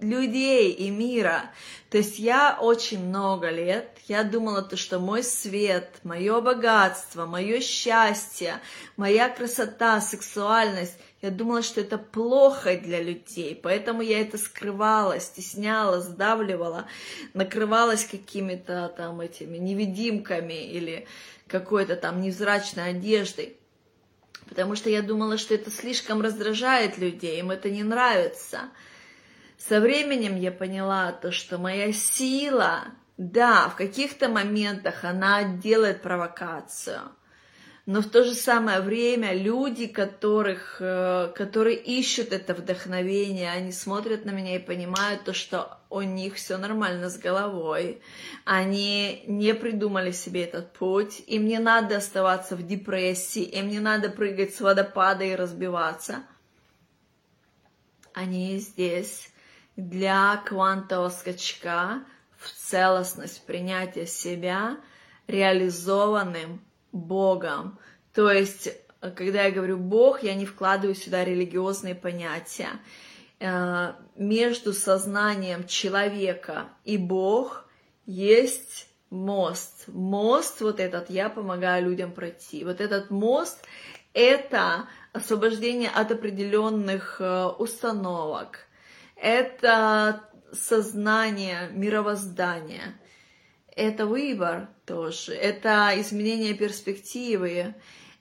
людей 0.00 0.70
и 0.70 0.90
мира. 0.90 1.50
То 1.88 1.96
есть 1.98 2.18
я 2.18 2.58
очень 2.60 3.08
много 3.08 3.48
лет, 3.48 3.88
я 4.06 4.22
думала 4.22 4.60
то, 4.60 4.76
что 4.76 4.98
мой 4.98 5.22
свет, 5.22 6.00
мое 6.02 6.42
богатство, 6.42 7.24
мое 7.24 7.60
счастье, 7.60 8.60
моя 8.96 9.30
красота, 9.30 10.00
сексуальность– 10.00 10.98
я 11.24 11.30
думала, 11.30 11.62
что 11.62 11.80
это 11.80 11.96
плохо 11.96 12.76
для 12.76 13.02
людей, 13.02 13.58
поэтому 13.60 14.02
я 14.02 14.20
это 14.20 14.36
скрывала, 14.36 15.18
стесняла, 15.18 16.00
сдавливала, 16.00 16.86
накрывалась 17.32 18.04
какими-то 18.04 18.92
там 18.94 19.22
этими 19.22 19.56
невидимками 19.56 20.52
или 20.52 21.06
какой-то 21.46 21.96
там 21.96 22.20
невзрачной 22.20 22.90
одеждой. 22.90 23.56
Потому 24.50 24.76
что 24.76 24.90
я 24.90 25.00
думала, 25.00 25.38
что 25.38 25.54
это 25.54 25.70
слишком 25.70 26.20
раздражает 26.20 26.98
людей, 26.98 27.40
им 27.40 27.50
это 27.50 27.70
не 27.70 27.82
нравится. 27.82 28.68
Со 29.56 29.80
временем 29.80 30.36
я 30.36 30.52
поняла 30.52 31.10
то, 31.10 31.32
что 31.32 31.56
моя 31.56 31.90
сила, 31.94 32.84
да, 33.16 33.70
в 33.70 33.76
каких-то 33.76 34.28
моментах 34.28 35.04
она 35.04 35.42
делает 35.42 36.02
провокацию– 36.02 37.00
но 37.86 38.00
в 38.00 38.06
то 38.06 38.24
же 38.24 38.32
самое 38.32 38.80
время 38.80 39.34
люди, 39.34 39.86
которых, 39.86 40.78
э, 40.80 41.30
которые 41.34 41.76
ищут 41.76 42.32
это 42.32 42.54
вдохновение, 42.54 43.50
они 43.50 43.72
смотрят 43.72 44.24
на 44.24 44.30
меня 44.30 44.56
и 44.56 44.58
понимают 44.58 45.24
то, 45.24 45.34
что 45.34 45.78
у 45.90 46.00
них 46.00 46.36
все 46.36 46.56
нормально 46.56 47.10
с 47.10 47.18
головой, 47.18 48.00
они 48.46 49.22
не 49.26 49.54
придумали 49.54 50.12
себе 50.12 50.44
этот 50.44 50.72
путь, 50.72 51.22
им 51.26 51.44
не 51.44 51.58
надо 51.58 51.98
оставаться 51.98 52.56
в 52.56 52.66
депрессии, 52.66 53.42
им 53.42 53.68
не 53.68 53.80
надо 53.80 54.08
прыгать 54.08 54.54
с 54.54 54.62
водопада 54.62 55.24
и 55.24 55.34
разбиваться. 55.34 56.22
Они 58.14 58.56
здесь 58.60 59.30
для 59.76 60.42
квантового 60.46 61.10
скачка 61.10 62.02
в 62.38 62.50
целостность 62.50 63.44
принятия 63.44 64.06
себя 64.06 64.78
реализованным 65.26 66.62
Богом. 66.94 67.78
То 68.14 68.30
есть, 68.30 68.70
когда 69.00 69.42
я 69.42 69.50
говорю 69.50 69.76
Бог, 69.76 70.22
я 70.22 70.34
не 70.34 70.46
вкладываю 70.46 70.94
сюда 70.94 71.24
религиозные 71.24 71.94
понятия. 71.94 72.70
Э, 73.40 73.94
между 74.16 74.72
сознанием 74.72 75.66
человека 75.66 76.68
и 76.84 76.96
Бог 76.96 77.66
есть 78.06 78.86
мост. 79.10 79.84
Мост 79.88 80.60
вот 80.60 80.80
этот 80.80 81.10
я 81.10 81.28
помогаю 81.28 81.84
людям 81.84 82.12
пройти. 82.12 82.64
Вот 82.64 82.80
этот 82.80 83.10
мост— 83.10 83.58
это 84.14 84.88
освобождение 85.12 85.90
от 85.90 86.12
определенных 86.12 87.16
э, 87.20 87.46
установок. 87.58 88.60
Это 89.16 90.22
сознание, 90.52 91.70
мировоздание— 91.72 92.98
это 93.76 94.06
выбор 94.06 94.68
тоже, 94.86 95.34
это 95.34 95.92
изменение 95.96 96.54
перспективы, 96.54 97.74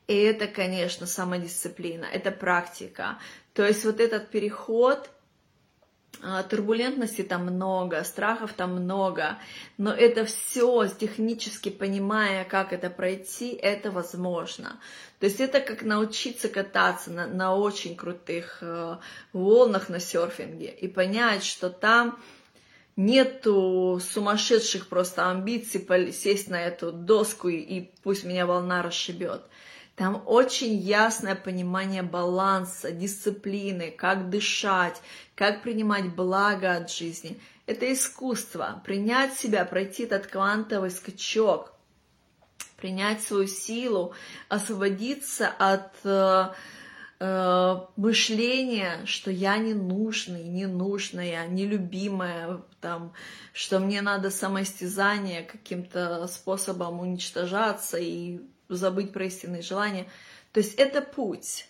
и 0.07 0.15
это, 0.15 0.47
конечно, 0.47 1.07
самодисциплина, 1.07 2.05
это 2.05 2.31
практика. 2.31 3.19
То 3.53 3.65
есть 3.65 3.85
вот 3.85 3.99
этот 3.99 4.29
переход, 4.29 5.09
а, 6.21 6.43
турбулентности 6.43 7.21
там 7.21 7.45
много, 7.45 8.03
страхов 8.03 8.53
там 8.53 8.75
много, 8.75 9.39
но 9.77 9.91
это 9.91 10.25
все 10.25 10.87
технически 10.87 11.69
понимая, 11.69 12.45
как 12.45 12.73
это 12.73 12.89
пройти, 12.89 13.53
это 13.53 13.91
возможно. 13.91 14.79
То 15.19 15.25
есть 15.25 15.39
это 15.39 15.59
как 15.59 15.83
научиться 15.83 16.49
кататься 16.49 17.11
на, 17.11 17.27
на 17.27 17.55
очень 17.55 17.95
крутых 17.95 18.59
э, 18.61 18.97
волнах 19.31 19.89
на 19.89 19.99
серфинге 19.99 20.67
и 20.67 20.87
понять, 20.87 21.43
что 21.43 21.69
там 21.69 22.19
нету 22.95 23.99
сумасшедших 24.01 24.87
просто 24.87 25.29
амбиций 25.29 26.11
сесть 26.11 26.49
на 26.49 26.61
эту 26.61 26.91
доску 26.91 27.49
и 27.49 27.91
пусть 28.03 28.23
меня 28.23 28.45
волна 28.45 28.81
расшибет. 28.81 29.43
Там 29.95 30.23
очень 30.25 30.73
ясное 30.73 31.35
понимание 31.35 32.01
баланса, 32.01 32.91
дисциплины, 32.91 33.91
как 33.91 34.29
дышать, 34.29 34.99
как 35.35 35.61
принимать 35.61 36.15
благо 36.15 36.75
от 36.75 36.91
жизни. 36.91 37.39
Это 37.67 37.91
искусство. 37.93 38.81
Принять 38.85 39.37
себя, 39.37 39.65
пройти 39.65 40.03
этот 40.03 40.25
квантовый 40.27 40.89
скачок, 40.89 41.73
принять 42.77 43.21
свою 43.21 43.47
силу, 43.47 44.13
освободиться 44.49 45.47
от 45.47 45.93
э, 47.19 47.75
мышление, 47.95 49.05
что 49.05 49.31
я 49.31 49.57
ненужный, 49.57 50.43
ненужная, 50.43 51.47
нелюбимая, 51.47 52.61
там, 52.81 53.13
что 53.53 53.79
мне 53.79 54.01
надо 54.01 54.29
самоистязание 54.29 55.43
каким-то 55.43 56.27
способом 56.27 56.99
уничтожаться 56.99 57.97
и 57.97 58.41
забыть 58.69 59.13
про 59.13 59.25
истинные 59.25 59.61
желания. 59.61 60.07
То 60.51 60.59
есть 60.59 60.75
это 60.75 61.01
путь. 61.01 61.67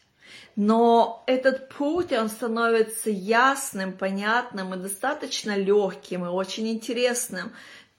Но 0.55 1.24
этот 1.28 1.70
путь, 1.70 2.11
он 2.11 2.30
становится 2.30 3.09
ясным, 3.09 3.93
понятным 3.93 4.74
и 4.74 4.78
достаточно 4.78 5.55
легким 5.55 6.26
и 6.26 6.30
очень 6.30 6.67
интересным 6.67 7.53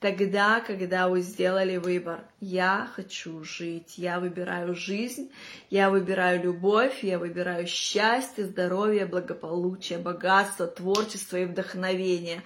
тогда, 0.05 0.61
когда 0.61 1.09
вы 1.09 1.23
сделали 1.23 1.79
выбор. 1.79 2.27
Я 2.39 2.91
хочу 2.95 3.43
жить, 3.43 3.97
я 3.97 4.21
выбираю 4.21 4.75
жизнь, 4.75 5.33
я 5.71 5.89
выбираю 5.89 6.43
любовь, 6.43 7.03
я 7.03 7.19
выбираю 7.19 7.67
счастье, 7.67 8.45
здоровье, 8.45 9.07
благополучие, 9.07 9.99
богатство, 9.99 10.67
творчество 10.67 11.39
и 11.39 11.47
вдохновение. 11.47 12.43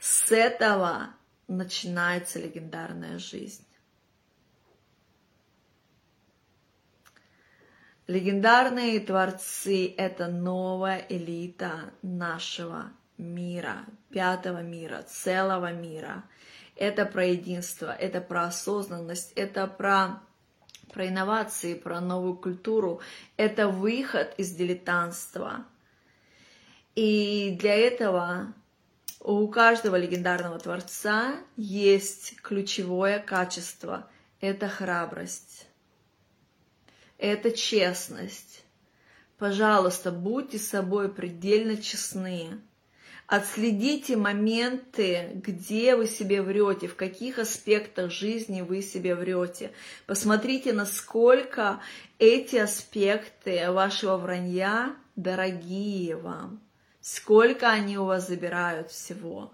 С 0.00 0.32
этого 0.32 1.10
начинается 1.46 2.40
легендарная 2.40 3.20
жизнь. 3.20 3.64
Легендарные 8.08 8.98
творцы— 8.98 9.94
это 9.96 10.26
новая 10.26 11.06
элита 11.08 11.92
нашего 12.02 12.90
мира, 13.16 13.84
пятого 14.10 14.60
мира, 14.62 15.04
целого 15.04 15.72
мира. 15.72 16.24
Это 16.76 17.06
про 17.06 17.26
единство, 17.26 17.90
это 17.90 18.20
про 18.20 18.44
осознанность, 18.44 19.32
это 19.32 19.66
про, 19.66 20.20
про 20.92 21.08
инновации, 21.08 21.74
про 21.74 22.00
новую 22.00 22.36
культуру. 22.36 23.00
Это 23.36 23.68
выход 23.68 24.34
из 24.36 24.54
дилетантства. 24.54 25.64
И 26.94 27.56
для 27.58 27.74
этого 27.74 28.52
у 29.20 29.48
каждого 29.48 29.96
легендарного 29.96 30.58
творца 30.58 31.36
есть 31.56 32.40
ключевое 32.42 33.18
качество— 33.18 34.08
это 34.40 34.68
храбрость 34.68 35.66
это 37.18 37.52
честность. 37.52 38.64
Пожалуйста, 39.38 40.10
будьте 40.10 40.58
собой 40.58 41.12
предельно 41.12 41.76
честны. 41.76 42.60
Отследите 43.26 44.16
моменты, 44.16 45.32
где 45.34 45.96
вы 45.96 46.06
себе 46.06 46.42
врете, 46.42 46.86
в 46.86 46.94
каких 46.94 47.38
аспектах 47.40 48.12
жизни 48.12 48.60
вы 48.60 48.82
себе 48.82 49.16
врете. 49.16 49.72
Посмотрите, 50.06 50.72
насколько 50.72 51.80
эти 52.20 52.56
аспекты 52.56 53.72
вашего 53.72 54.16
вранья 54.16 54.94
дорогие 55.16 56.14
вам, 56.16 56.60
сколько 57.00 57.68
они 57.68 57.98
у 57.98 58.04
вас 58.04 58.28
забирают 58.28 58.92
всего. 58.92 59.52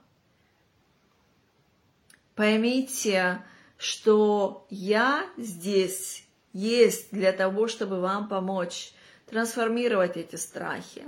Поймите, 2.35 3.43
что 3.79 4.67
я 4.69 5.27
здесь 5.39 6.27
есть 6.53 7.11
для 7.11 7.33
того, 7.33 7.69
чтобы 7.69 8.01
вам 8.01 8.29
помочь 8.29 8.93
трансформировать 9.27 10.19
эти 10.19 10.37
страхи, 10.37 11.07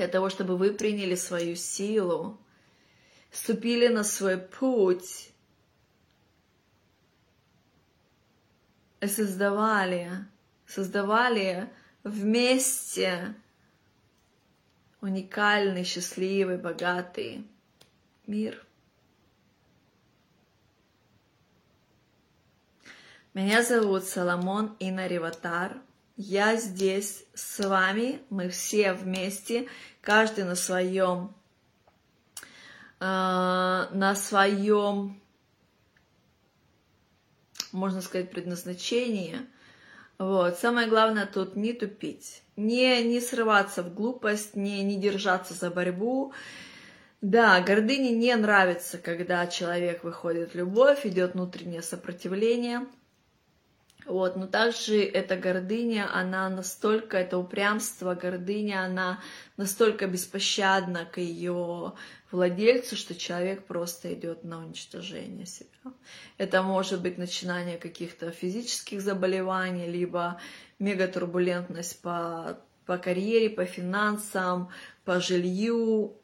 для 0.00 0.08
того, 0.08 0.30
чтобы 0.30 0.56
вы 0.56 0.72
приняли 0.72 1.14
свою 1.14 1.56
силу, 1.56 2.38
ступили 3.30 3.88
на 3.88 4.02
свой 4.02 4.38
путь 4.38 5.30
и 9.02 9.06
создавали, 9.06 10.10
создавали 10.66 11.68
вместе 12.02 13.34
уникальный, 15.02 15.84
счастливый, 15.84 16.56
богатый 16.56 17.46
мир. 18.26 18.64
Меня 23.34 23.62
зовут 23.62 24.04
Соломон 24.04 24.74
Инариватар. 24.80 25.82
Я 26.22 26.56
здесь 26.56 27.24
с 27.32 27.66
вами, 27.66 28.20
мы 28.28 28.50
все 28.50 28.92
вместе, 28.92 29.68
каждый 30.02 30.44
на 30.44 30.54
своем, 30.54 31.34
э, 33.00 33.04
на 33.04 34.14
своем, 34.14 35.18
можно 37.72 38.02
сказать, 38.02 38.30
предназначении. 38.30 39.38
Вот. 40.18 40.58
Самое 40.58 40.88
главное 40.88 41.24
тут 41.24 41.56
не 41.56 41.72
тупить, 41.72 42.42
не, 42.54 43.02
не 43.02 43.22
срываться 43.22 43.82
в 43.82 43.94
глупость, 43.94 44.54
не, 44.54 44.82
не 44.82 44.96
держаться 44.96 45.54
за 45.54 45.70
борьбу. 45.70 46.34
Да, 47.22 47.62
гордыне 47.62 48.10
не 48.10 48.36
нравится, 48.36 48.98
когда 48.98 49.46
человек 49.46 50.04
выходит 50.04 50.52
в 50.52 50.54
любовь, 50.54 51.06
идет 51.06 51.32
внутреннее 51.32 51.80
сопротивление– 51.80 52.86
вот, 54.10 54.34
но 54.34 54.48
также 54.48 55.04
эта 55.04 55.36
гордыня, 55.36 56.12
она 56.12 56.48
настолько, 56.48 57.16
это 57.16 57.38
упрямство, 57.38 58.16
гордыня, 58.16 58.84
она 58.84 59.20
настолько 59.56 60.08
беспощадна 60.08 61.04
к 61.04 61.18
ее 61.18 61.92
владельцу, 62.32 62.96
что 62.96 63.14
человек 63.14 63.66
просто 63.66 64.12
идет 64.12 64.42
на 64.42 64.58
уничтожение 64.58 65.46
себя. 65.46 65.92
Это 66.38 66.60
может 66.62 67.02
быть 67.02 67.18
начинание 67.18 67.78
каких-то 67.78 68.32
физических 68.32 69.00
заболеваний, 69.00 69.86
либо 69.86 70.40
мегатурбулентность 70.80 72.02
по, 72.02 72.58
по 72.86 72.98
карьере, 72.98 73.48
по 73.48 73.64
финансам, 73.64 74.70
по 75.04 75.20
жилью. 75.20 76.16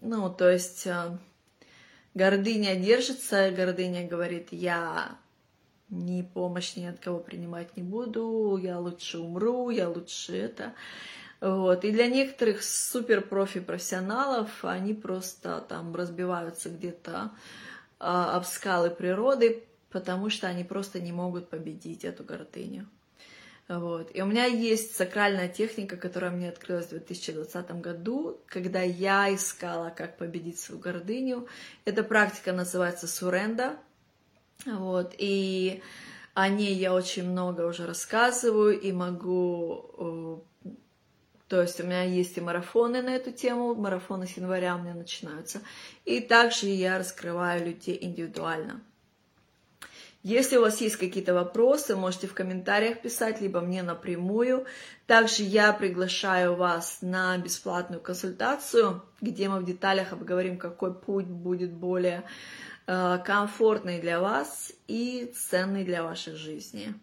Ну, 0.00 0.32
то 0.32 0.50
есть 0.50 0.86
э, 0.86 1.18
гордыня 2.14 2.76
держится, 2.76 3.50
гордыня 3.50 4.08
говорит, 4.08 4.48
я 4.52 5.18
ни 5.88 6.22
помощь 6.22 6.76
ни 6.76 6.84
от 6.84 6.98
кого 6.98 7.18
принимать 7.18 7.76
не 7.76 7.82
буду, 7.82 8.58
я 8.62 8.78
лучше 8.78 9.18
умру, 9.18 9.70
я 9.70 9.88
лучше 9.88 10.36
это. 10.36 10.74
Вот. 11.40 11.84
И 11.84 11.92
для 11.92 12.06
некоторых 12.06 12.62
супер 12.62 13.20
профи 13.20 13.60
профессионалов 13.60 14.64
они 14.64 14.94
просто 14.94 15.64
там 15.68 15.94
разбиваются 15.94 16.70
где-то 16.70 17.32
а, 17.98 18.36
об 18.36 18.44
скалы 18.44 18.90
природы, 18.90 19.64
потому 19.90 20.30
что 20.30 20.46
они 20.46 20.64
просто 20.64 21.00
не 21.00 21.12
могут 21.12 21.48
победить 21.48 22.04
эту 22.04 22.24
гордыню. 22.24 22.88
Вот. 23.68 24.10
И 24.14 24.22
у 24.22 24.26
меня 24.26 24.44
есть 24.44 24.94
сакральная 24.94 25.48
техника, 25.48 25.96
которая 25.96 26.30
мне 26.30 26.48
открылась 26.48 26.86
в 26.86 26.90
2020 26.90 27.80
году, 27.80 28.40
когда 28.46 28.80
я 28.80 29.34
искала, 29.34 29.90
как 29.90 30.18
победить 30.18 30.60
свою 30.60 30.80
гордыню. 30.80 31.48
Эта 31.84 32.04
практика 32.04 32.52
называется 32.52 33.08
суренда. 33.08 33.76
Вот, 34.64 35.14
и 35.18 35.82
о 36.34 36.48
ней 36.48 36.74
я 36.74 36.92
очень 36.92 37.30
много 37.30 37.62
уже 37.62 37.86
рассказываю 37.86 38.78
и 38.78 38.92
могу... 38.92 40.42
Э, 40.64 40.70
то 41.48 41.62
есть 41.62 41.80
у 41.80 41.84
меня 41.84 42.02
есть 42.02 42.36
и 42.36 42.40
марафоны 42.40 43.02
на 43.02 43.10
эту 43.10 43.30
тему, 43.30 43.74
марафоны 43.74 44.26
с 44.26 44.36
января 44.36 44.74
у 44.74 44.80
меня 44.80 44.94
начинаются. 44.94 45.60
И 46.04 46.20
также 46.20 46.66
я 46.66 46.98
раскрываю 46.98 47.64
людей 47.64 47.96
индивидуально. 48.00 48.82
Если 50.24 50.56
у 50.56 50.62
вас 50.62 50.80
есть 50.80 50.96
какие-то 50.96 51.34
вопросы, 51.34 51.94
можете 51.94 52.26
в 52.26 52.34
комментариях 52.34 53.00
писать, 53.00 53.40
либо 53.40 53.60
мне 53.60 53.84
напрямую. 53.84 54.66
Также 55.06 55.44
я 55.44 55.72
приглашаю 55.72 56.56
вас 56.56 56.98
на 57.00 57.38
бесплатную 57.38 58.00
консультацию, 58.00 59.02
где 59.20 59.48
мы 59.48 59.60
в 59.60 59.64
деталях 59.64 60.12
обговорим, 60.12 60.58
какой 60.58 60.92
путь 60.92 61.26
будет 61.26 61.72
более 61.72 62.24
комфортный 62.86 64.00
для 64.00 64.20
вас 64.20 64.72
и 64.86 65.32
ценный 65.34 65.84
для 65.84 66.04
вашей 66.04 66.34
жизни. 66.34 66.94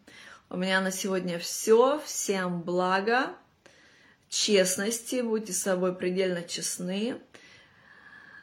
У 0.49 0.55
меня 0.55 0.81
на 0.81 0.91
сегодня 0.91 1.39
все. 1.39 1.99
Всем 2.05 2.61
блага, 2.61 3.35
честности, 4.29 5.21
будьте 5.21 5.51
с 5.51 5.61
собой 5.61 5.95
предельно 5.95 6.43
честны. 6.43 7.17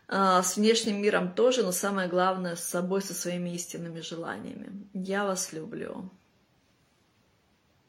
Э, 0.08 0.40
с 0.42 0.56
внешним 0.56 1.00
миром 1.00 1.32
тоже, 1.32 1.62
но 1.62 1.72
самое 1.72 2.08
главное 2.08 2.56
с 2.56 2.64
собой, 2.64 3.00
со 3.00 3.14
своими 3.14 3.50
истинными 3.50 4.00
желаниями. 4.00 4.88
Я 4.92 5.24
вас 5.24 5.52
люблю. 5.52 6.10